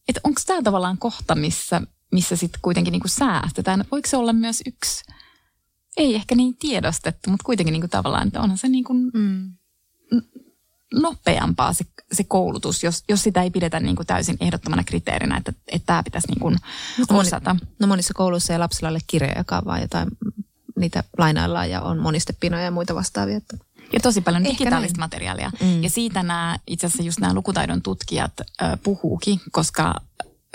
[0.08, 1.82] että onko tämä tavallaan kohta, missä,
[2.12, 3.86] missä sitten kuitenkin niin kuin säästetään.
[3.92, 5.04] Voiko se olla myös yksi,
[5.98, 9.54] ei ehkä niin tiedostettu, mutta kuitenkin niin kuin tavallaan, että onhan se niin kuin, mm
[10.94, 15.54] nopeampaa se, se koulutus, jos, jos sitä ei pidetä niin kuin täysin ehdottomana kriteerinä, että,
[15.68, 16.58] että tämä pitäisi niin kuin
[17.10, 17.54] no, osata.
[17.54, 20.08] Moni, no monissa kouluissa ja lapsilla ole kirjoja, joka vaan jotain,
[20.80, 23.38] niitä lainaillaan ja on monistepinoja ja muita vastaavia.
[23.38, 23.58] Että
[23.94, 25.04] ja tosi paljon Ehkä digitaalista näin.
[25.04, 25.52] materiaalia.
[25.62, 25.84] Mm.
[25.84, 28.46] Ja siitä nämä, itse asiassa just nämä lukutaidon tutkijat ö,
[28.84, 30.02] puhuukin, koska,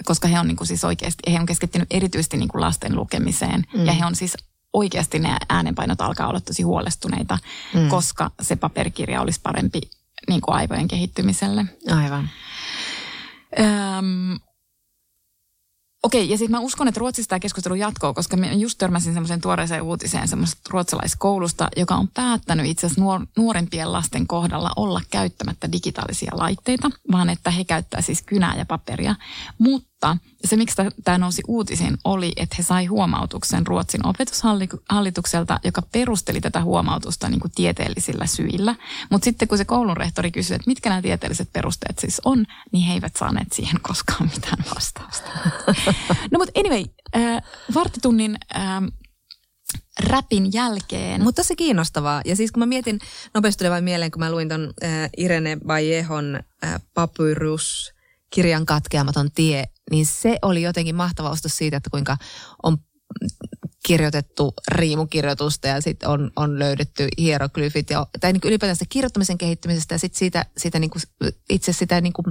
[0.05, 3.65] koska he on niin kuin siis oikeasti, he on keskittynyt erityisesti niin kuin lasten lukemiseen.
[3.75, 3.87] Mm.
[3.87, 4.35] Ja he on siis
[4.73, 7.39] oikeasti ne äänenpainot alkaa olla tosi huolestuneita,
[7.75, 7.89] mm.
[7.89, 9.81] koska se paperikirja olisi parempi
[10.29, 11.65] niin kuin aivojen kehittymiselle.
[11.91, 12.31] Aivan.
[13.61, 14.39] Öm,
[16.03, 19.41] Okei, ja sitten mä uskon, että Ruotsissa tämä keskustelu jatkuu, koska mä just törmäsin semmoiseen
[19.41, 25.73] tuoreeseen uutiseen semmoisesta ruotsalaiskoulusta, joka on päättänyt itse asiassa nuor- nuorempien lasten kohdalla olla käyttämättä
[25.73, 29.15] digitaalisia laitteita, vaan että he käyttää siis kynää ja paperia.
[29.59, 29.88] Mutta
[30.45, 36.63] se, miksi tämä nousi uutisiin, oli, että he sai huomautuksen Ruotsin opetushallitukselta, joka perusteli tätä
[36.63, 38.75] huomautusta niin kuin tieteellisillä syillä.
[39.11, 42.87] Mutta sitten kun se koulun rehtori kysyi, että mitkä nämä tieteelliset perusteet siis on, niin
[42.87, 45.31] he eivät saaneet siihen koskaan mitään vastausta.
[46.33, 46.85] no mutta anyway,
[47.17, 47.43] äh,
[47.75, 48.83] varttitunnin äh,
[50.01, 51.23] räpin jälkeen.
[51.23, 52.23] Mutta tosi kiinnostavaa.
[52.25, 53.01] Ja siis kun mä mietin,
[53.35, 57.95] nopeasti vain mieleen, kun mä luin ton äh, Irene Vallejehon äh, Papyrus
[58.31, 62.17] kirjan katkeamaton tie, niin se oli jotenkin mahtava ostos siitä, että kuinka
[62.63, 62.79] on
[63.87, 69.95] kirjoitettu riimukirjoitusta ja sitten on, on löydetty hieroglyfit ja, tai niin ylipäätään sitä kirjoittamisen kehittymisestä
[69.95, 71.03] ja sitten siitä, siitä niin kuin,
[71.51, 72.27] itse sitä niin kuin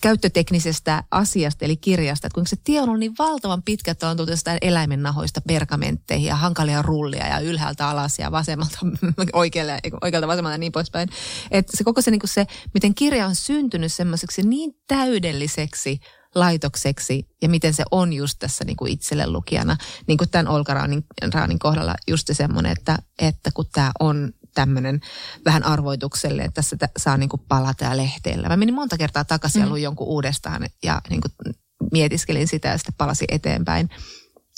[0.00, 4.16] käyttöteknisestä asiasta eli kirjasta, että kuinka se tie on ollut niin valtavan pitkä, että on
[4.16, 8.78] tullut jostain eläimen nahoista pergamentteihin ja hankalia rullia ja ylhäältä alas ja vasemmalta
[9.32, 11.08] oikealle, oikealta vasemmalta ja niin poispäin.
[11.50, 16.00] Että se koko se, niin kuin se, miten kirja on syntynyt semmoiseksi niin täydelliseksi
[16.34, 19.76] laitokseksi ja miten se on just tässä niin kuin itselle lukijana.
[20.06, 21.04] Niin kuin tämän Olga Raanin,
[21.34, 25.00] Raanin kohdalla just se semmoinen, että, että kun tämä on tämmöinen
[25.44, 28.48] vähän arvoitukselle, että tässä saa niin kuin palata ja lehteillä.
[28.48, 29.66] Mä menin monta kertaa takaisin mm.
[29.66, 31.54] ja luin jonkun uudestaan ja niin kuin
[31.92, 33.90] mietiskelin sitä ja sitten palasin eteenpäin.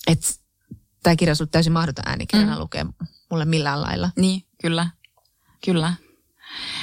[0.06, 0.26] Että
[1.02, 2.60] tämä kirja on täysin mahdoton äänikirjana mm.
[2.60, 2.86] lukea
[3.30, 4.10] mulle millään lailla.
[4.16, 4.90] Niin, kyllä.
[5.64, 5.94] Kyllä.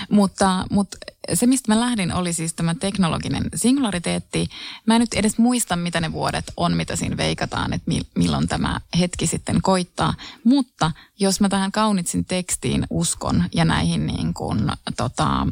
[0.09, 0.97] Mutta, mutta
[1.33, 4.49] se, mistä mä lähdin, oli siis tämä teknologinen singulariteetti.
[4.85, 8.81] Mä en nyt edes muista, mitä ne vuodet on, mitä siinä veikataan, että milloin tämä
[8.99, 10.13] hetki sitten koittaa.
[10.43, 15.47] Mutta jos mä tähän kaunitsin tekstiin uskon ja näihin niin kuin, tota,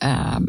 [0.00, 0.40] ää,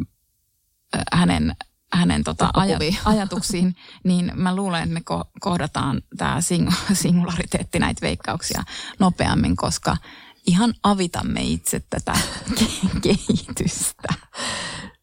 [1.11, 1.55] hänen
[1.95, 8.01] hänen tota, aj- ajatuksiin, niin mä luulen, että me ko- kohdataan tämä sing- singulariteetti näitä
[8.01, 8.63] veikkauksia
[8.99, 9.97] nopeammin, koska
[10.45, 12.13] ihan avitamme itse tätä
[13.03, 14.07] kehitystä.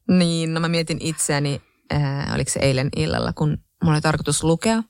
[0.09, 1.61] Niin, no mä mietin itseäni,
[1.93, 4.83] äh, oliko se eilen illalla, kun mulla oli tarkoitus lukea.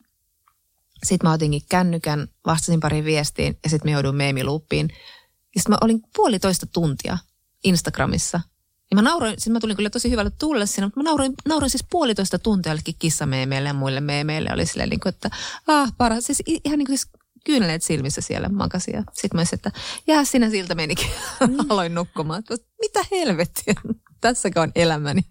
[1.05, 4.89] Sitten mä otinkin kännykän, vastasin pari viestiin ja sitten mä jouduin meemiluuppiin.
[5.55, 7.19] Ja sitten mä olin puolitoista tuntia
[7.65, 8.41] Instagramissa.
[8.91, 11.71] Ja mä nauroin, siis mä tulin kyllä tosi hyvällä tulle siinä, mutta mä nauroin, nauroin
[11.71, 14.51] siis puolitoista tuntia jollekin kissameemeille ja muille meemeille.
[14.53, 15.31] Oli silleen niin kuin, että
[15.67, 19.03] ah, paras, siis ihan niin kuin siis kyyneleet silmissä siellä makasia.
[19.13, 19.71] Sitten mä että
[20.07, 21.11] jää sinä siltä menikin.
[21.41, 21.57] Mm.
[21.69, 22.43] Aloin nukkumaan.
[22.81, 23.75] Mitä helvettiä?
[24.21, 25.23] Tässäkö on elämäni?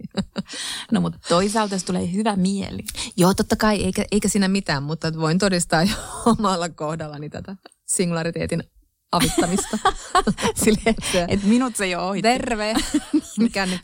[0.91, 2.83] no mutta toisaalta se tulee hyvä mieli.
[3.17, 5.95] Joo, totta kai, eikä, eikä siinä mitään, mutta voin todistaa jo
[6.37, 7.55] omalla kohdallani tätä
[7.85, 8.63] singulariteetin
[9.11, 9.77] avittamista.
[10.63, 12.29] Silleen, että et minut se jo ohitti.
[12.29, 12.73] Terve.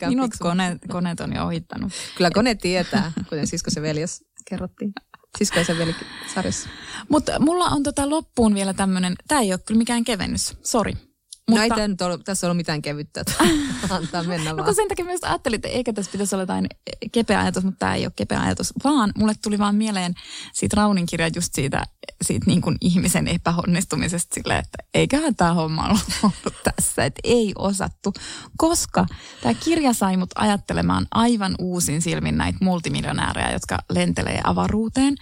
[0.08, 1.94] minut kone, koneet on jo ohittanut.
[2.18, 4.94] Kyllä kone tietää, kuten sisko se veljes kerrottiin.
[5.38, 5.96] Siskoisen veli
[6.34, 6.70] sarjassa.
[7.10, 11.07] Mutta mulla on tota loppuun vielä tämmöinen, tämä ei ole kyllä mikään kevennys, sori.
[11.50, 11.76] Mutta...
[11.76, 13.24] No ei ollut, tässä ollut mitään kevyttä,
[13.90, 14.68] antaa mennä vaan.
[14.68, 16.68] No sen takia myös ajattelin, että eikä tässä pitäisi olla jotain
[17.12, 20.14] kepeä ajatus, mutta tämä ei ole kepeä ajatus, vaan mulle tuli vaan mieleen
[20.54, 21.84] siitä Raunin kirja just siitä,
[22.22, 25.88] siitä niin kuin ihmisen epäonnistumisesta silleen, että eiköhän tämä homma
[26.24, 28.14] ollut tässä, että ei osattu,
[28.58, 29.06] koska
[29.42, 35.16] tämä kirja sai mut ajattelemaan aivan uusin silmin näitä multimiljonäärejä, jotka lentelee avaruuteen.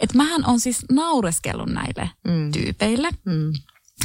[0.00, 2.52] Että mähän on siis naureskellut näille mm.
[2.52, 3.08] tyypeille.
[3.24, 3.52] Mm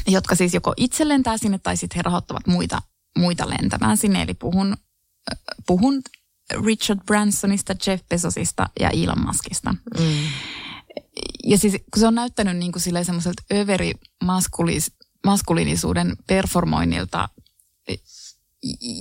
[0.08, 2.82] jotka siis joko itse lentää sinne tai sitten he rahoittavat muita,
[3.18, 4.22] muita lentämään sinne.
[4.22, 4.78] Eli puhun,
[5.68, 6.02] puhun
[6.66, 9.72] Richard Bransonista, Jeff Bezosista ja Elon Muskista.
[9.72, 10.28] Mm.
[11.44, 13.94] Ja siis kun se on näyttänyt niin kuin semmoiselta överi
[15.24, 17.30] maskuliinisuuden performoinnilta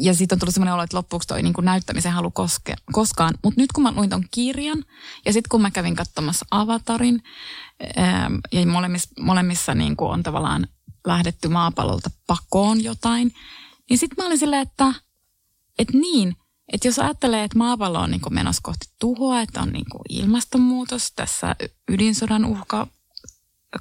[0.00, 3.34] ja sitten on tullut sellainen olo, että loppuksi toi niin kuin näyttämisen halu koske, koskaan.
[3.44, 4.84] Mutta nyt kun mä luin ton kirjan
[5.24, 7.22] ja sitten kun mä kävin katsomassa Avatarin
[7.96, 10.66] ää, ja molemmissa, molemmissa niin kuin on tavallaan
[11.06, 13.34] lähdetty maapallolta pakoon jotain,
[13.90, 14.94] niin sitten mä olin silleen, että,
[15.78, 16.36] että niin,
[16.72, 21.56] että jos ajattelee, että maapallo on niin menossa kohti tuhoa, että on niin ilmastonmuutos, tässä
[21.88, 22.86] ydinsodan uhka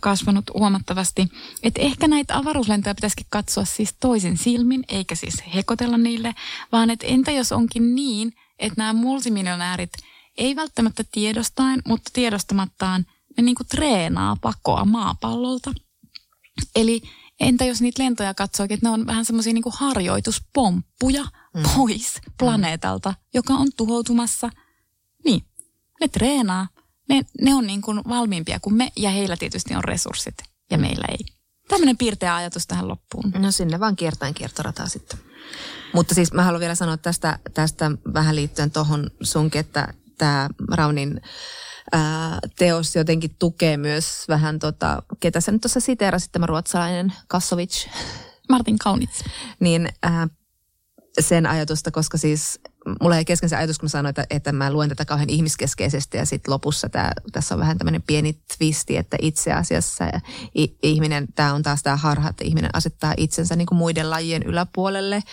[0.01, 1.27] kasvanut huomattavasti.
[1.63, 6.35] Että ehkä näitä avaruuslentoja pitäisikin katsoa siis toisin silmin, eikä siis hekotella niille,
[6.71, 9.91] vaan että entä jos onkin niin, että nämä multimiljonäärit
[10.37, 13.05] ei välttämättä tiedostaen, mutta tiedostamattaan
[13.37, 15.73] ne niinku treenaa pakoa maapallolta.
[16.75, 17.01] Eli
[17.39, 21.63] entä jos niitä lentoja katsoo, että ne on vähän semmoisia niinku harjoituspomppuja mm.
[21.75, 24.49] pois planeetalta, joka on tuhoutumassa.
[25.25, 25.43] Niin,
[26.01, 26.67] ne treenaa
[27.11, 30.35] ne, ne on niin kuin valmiimpia kuin me ja heillä tietysti on resurssit
[30.71, 30.81] ja mm.
[30.81, 31.25] meillä ei.
[31.67, 33.31] Tämmöinen piirteä ajatus tähän loppuun.
[33.37, 35.19] No sinne vaan kiertäen kiertorataa sitten.
[35.93, 41.21] Mutta siis mä haluan vielä sanoa tästä, tästä vähän liittyen tuohon sunkin, että tämä Raunin
[41.91, 47.87] ää, teos jotenkin tukee myös vähän tota, ketä sä nyt tuossa siteerasit, tämä ruotsalainen Kassovic.
[48.49, 49.21] Martin Kaunitz.
[49.59, 50.27] Niin ää,
[51.19, 52.59] sen ajatusta, koska siis
[53.01, 56.17] mulla ei kesken se ajatus, kun mä sanoin, että, että mä luen tätä kauhean ihmiskeskeisesti
[56.17, 60.05] ja sitten lopussa tää, tässä on vähän tämmöinen pieni twisti, että itse asiassa
[60.83, 65.23] ihminen, tämä on taas tämä harha, että ihminen asettaa itsensä niin kuin muiden lajien yläpuolelle.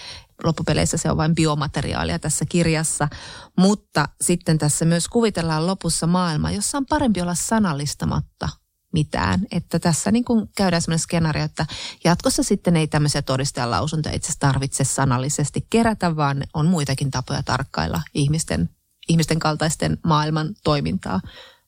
[0.44, 3.08] Loppupeleissä se on vain biomateriaalia tässä kirjassa,
[3.56, 8.48] mutta sitten tässä myös kuvitellaan lopussa maailma, jossa on parempi olla sanallistamatta
[8.92, 9.40] mitään.
[9.50, 11.66] Että tässä niin kuin käydään sellainen skenaario, että
[12.04, 18.70] jatkossa sitten ei tämmöisiä todistajalausuntoja itse tarvitse sanallisesti kerätä, vaan on muitakin tapoja tarkkailla ihmisten,
[19.08, 21.20] ihmisten kaltaisten maailman toimintaa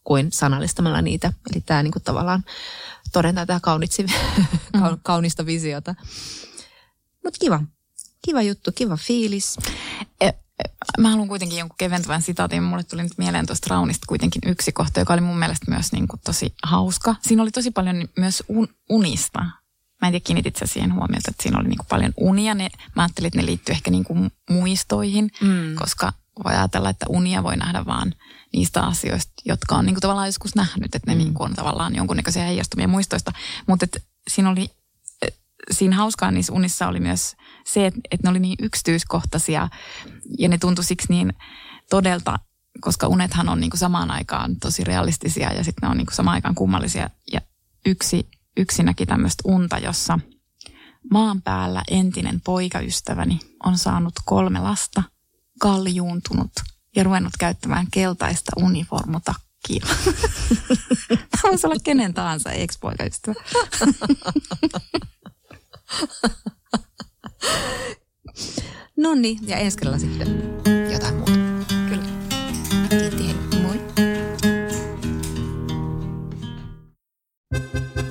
[0.05, 1.33] kuin sanallistamalla niitä.
[1.53, 2.45] Eli tämä niin kuin tavallaan
[3.13, 4.03] todentaa tämä kaunitsi,
[4.75, 4.81] mm.
[5.03, 5.95] kaunista visiota.
[7.25, 7.63] Mutta kiva.
[8.25, 9.57] Kiva juttu, kiva fiilis.
[10.21, 10.31] E-
[10.99, 12.63] mä haluan kuitenkin jonkun keventävän sitaatin.
[12.63, 16.09] Mulle tuli nyt mieleen tuosta Raunista kuitenkin yksi kohta, joka oli mun mielestä myös niin
[16.09, 17.15] kuin tosi hauska.
[17.23, 19.39] Siinä oli tosi paljon myös un, unista.
[20.01, 22.55] Mä en tiedä, kiinnitit sä siihen huomiota, että siinä oli niin kuin paljon unia.
[22.55, 25.75] Ne, mä ajattelin, että ne liittyy ehkä niin kuin muistoihin, mm.
[25.75, 26.13] koska
[26.45, 28.15] voi ajatella, että unia voi nähdä vaan
[28.53, 31.19] niistä asioista, jotka on niin kuin tavallaan joskus nähnyt, että ne mm.
[31.19, 33.33] niin kuin on tavallaan jonkunnäköisiä heijastumia muistoista.
[33.67, 33.87] Mutta
[34.31, 34.71] siinä oli
[35.71, 39.69] siinä hauskaa niissä unissa oli myös se, että, että ne oli niin yksityiskohtaisia
[40.39, 41.33] ja ne tuntui siksi niin
[41.91, 42.39] todelta,
[42.81, 46.17] koska unethan on niin kuin samaan aikaan tosi realistisia ja sitten ne on niin kuin
[46.17, 47.11] samaan aikaan kummallisia.
[47.33, 47.41] Ja
[47.87, 50.19] yksi, yksi näki tämmöistä unta, jossa
[51.11, 55.03] maan päällä entinen poikaystäväni on saanut kolme lasta,
[55.61, 56.53] kaljuuntunut
[56.97, 59.87] ja ruvennut käyttämään keltaista uniformutakkia.
[61.09, 63.35] Tämä voisi olla kenen tahansa ex-poikaystävä.
[68.97, 70.43] no niin, ja ensi kerralla sitten
[70.93, 71.33] jotain muuta.
[71.89, 72.05] Kyllä.
[72.89, 73.35] Kiitti, hei.
[73.63, 73.81] Moi.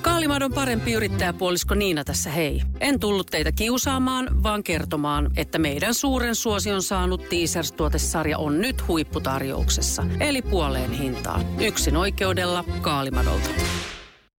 [0.01, 2.61] Kaalimadon parempi yrittäjäpuolisko Niina tässä hei.
[2.79, 10.05] En tullut teitä kiusaamaan, vaan kertomaan, että meidän suuren suosion saanut Teasers-tuotesarja on nyt huipputarjouksessa.
[10.19, 11.61] Eli puoleen hintaan.
[11.61, 13.49] Yksin oikeudella Kaalimadolta.